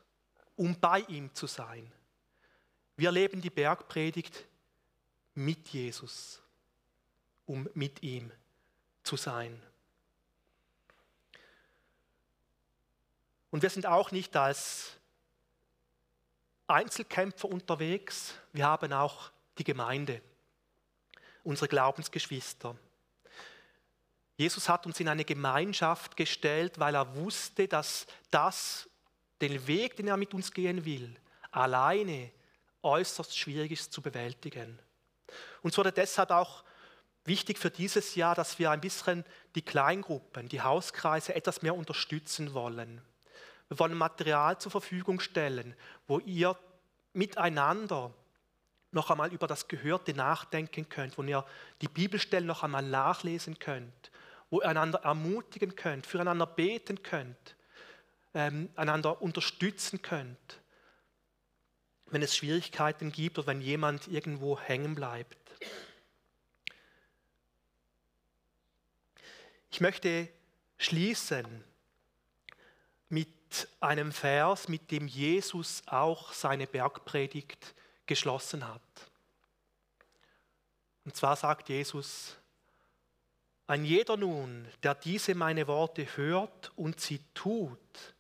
um 0.57 0.79
bei 0.79 1.01
ihm 1.09 1.33
zu 1.35 1.47
sein. 1.47 1.91
Wir 2.97 3.11
leben 3.11 3.41
die 3.41 3.49
Bergpredigt 3.49 4.45
mit 5.35 5.69
Jesus 5.69 6.43
um 7.47 7.69
mit 7.75 8.03
ihm 8.03 8.31
zu 9.03 9.17
sein. 9.17 9.63
Und 13.51 13.63
wir 13.63 13.71
sind 13.71 13.87
auch 13.87 14.11
nicht 14.11 14.37
als 14.37 14.97
Einzelkämpfer 16.67 17.49
unterwegs, 17.49 18.35
wir 18.53 18.67
haben 18.67 18.93
auch 18.93 19.31
die 19.57 19.65
Gemeinde, 19.65 20.21
unsere 21.45 21.69
Glaubensgeschwister. 21.69 22.77
Jesus 24.37 24.69
hat 24.69 24.85
uns 24.85 25.01
in 25.01 25.09
eine 25.09 25.25
Gemeinschaft 25.25 26.17
gestellt, 26.17 26.79
weil 26.79 26.95
er 26.95 27.17
wusste, 27.17 27.69
dass 27.69 28.07
das, 28.31 28.89
den 29.41 29.67
Weg, 29.67 29.97
den 29.97 30.09
er 30.09 30.17
mit 30.17 30.35
uns 30.35 30.53
gehen 30.53 30.85
will, 30.85 31.17
alleine 31.51 32.31
äußerst 32.83 33.37
schwierig 33.37 33.73
ist 33.73 33.93
zu 33.93 34.03
bewältigen. 34.03 34.79
Uns 35.63 35.79
wurde 35.79 35.93
deshalb 35.93 36.31
auch 36.31 36.63
wichtig 37.27 37.59
für 37.59 37.71
dieses 37.71 38.15
Jahr, 38.15 38.35
dass 38.35 38.59
wir 38.59 38.71
ein 38.71 38.81
bisschen 38.81 39.25
die 39.55 39.63
Kleingruppen, 39.63 40.49
die 40.49 40.61
Hauskreise 40.61 41.35
etwas 41.35 41.63
mehr 41.63 41.75
unterstützen 41.75 42.55
wollen. 42.55 43.01
Wir 43.69 43.79
wollen 43.79 43.95
Material 43.95 44.59
zur 44.59 44.71
Verfügung 44.71 45.21
stellen, 45.21 45.75
wo 46.07 46.21
ihr 46.21 46.57
miteinander 47.13 48.13
noch 48.93 49.11
einmal 49.11 49.33
über 49.33 49.47
das 49.47 49.69
Gehörte 49.69 50.15
nachdenken 50.15 50.89
könnt, 50.89 51.19
wo 51.19 51.23
ihr 51.23 51.45
die 51.83 51.89
Bibelstellen 51.89 52.47
noch 52.47 52.63
einmal 52.63 52.83
nachlesen 52.83 53.59
könnt, 53.59 54.11
wo 54.51 54.61
ihr 54.61 54.69
einander 54.69 55.01
ermutigen 55.01 55.75
könnt, 55.75 56.07
füreinander 56.07 56.47
beten 56.47 57.03
könnt, 57.03 57.57
ähm, 58.35 58.71
einander 58.77 59.21
unterstützen 59.21 60.03
könnt, 60.03 60.61
wenn 62.07 62.23
es 62.23 62.37
Schwierigkeiten 62.37 63.11
gibt 63.11 63.39
oder 63.39 63.49
wenn 63.49 63.61
jemand 63.61 64.09
irgendwo 64.09 64.59
hängen 64.59 64.95
bleibt. 64.95 65.37
Ich 69.71 69.81
möchte 69.81 70.29
schließen 70.79 71.65
mit 73.09 73.69
einem 73.81 74.13
Vers, 74.13 74.69
mit 74.69 74.91
dem 74.91 75.07
Jesus 75.07 75.83
auch 75.87 76.33
seine 76.33 76.67
Bergpredigt 76.67 77.75
geschlossen 78.07 78.67
hat. 78.67 78.83
Und 81.05 81.15
zwar 81.15 81.37
sagt 81.37 81.69
Jesus, 81.69 82.37
Ein 83.67 83.85
jeder 83.85 84.17
nun, 84.17 84.69
der 84.83 84.95
diese 84.95 85.35
meine 85.35 85.67
Worte 85.67 86.05
hört 86.17 86.73
und 86.77 87.01
sie 87.01 87.21
tut, 87.35 88.15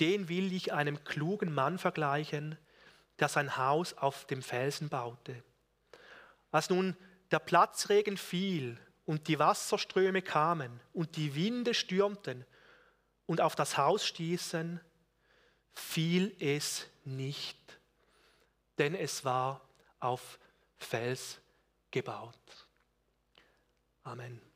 den 0.00 0.28
will 0.28 0.52
ich 0.52 0.72
einem 0.72 1.04
klugen 1.04 1.52
Mann 1.52 1.78
vergleichen, 1.78 2.56
der 3.18 3.28
sein 3.28 3.58
Haus 3.58 3.92
auf 3.94 4.26
dem 4.26 4.42
Felsen 4.42 4.88
baute. 4.88 5.42
Als 6.50 6.70
nun 6.70 6.96
der 7.30 7.38
Platzregen 7.38 8.16
fiel 8.16 8.78
und 9.10 9.26
die 9.26 9.40
Wasserströme 9.40 10.22
kamen 10.22 10.80
und 10.92 11.16
die 11.16 11.34
Winde 11.34 11.74
stürmten 11.74 12.46
und 13.26 13.40
auf 13.40 13.56
das 13.56 13.76
Haus 13.76 14.06
stießen, 14.06 14.80
fiel 15.74 16.32
es 16.38 16.86
nicht, 17.04 17.80
denn 18.78 18.94
es 18.94 19.24
war 19.24 19.68
auf 19.98 20.38
Fels 20.76 21.40
gebaut. 21.90 22.36
Amen. 24.04 24.49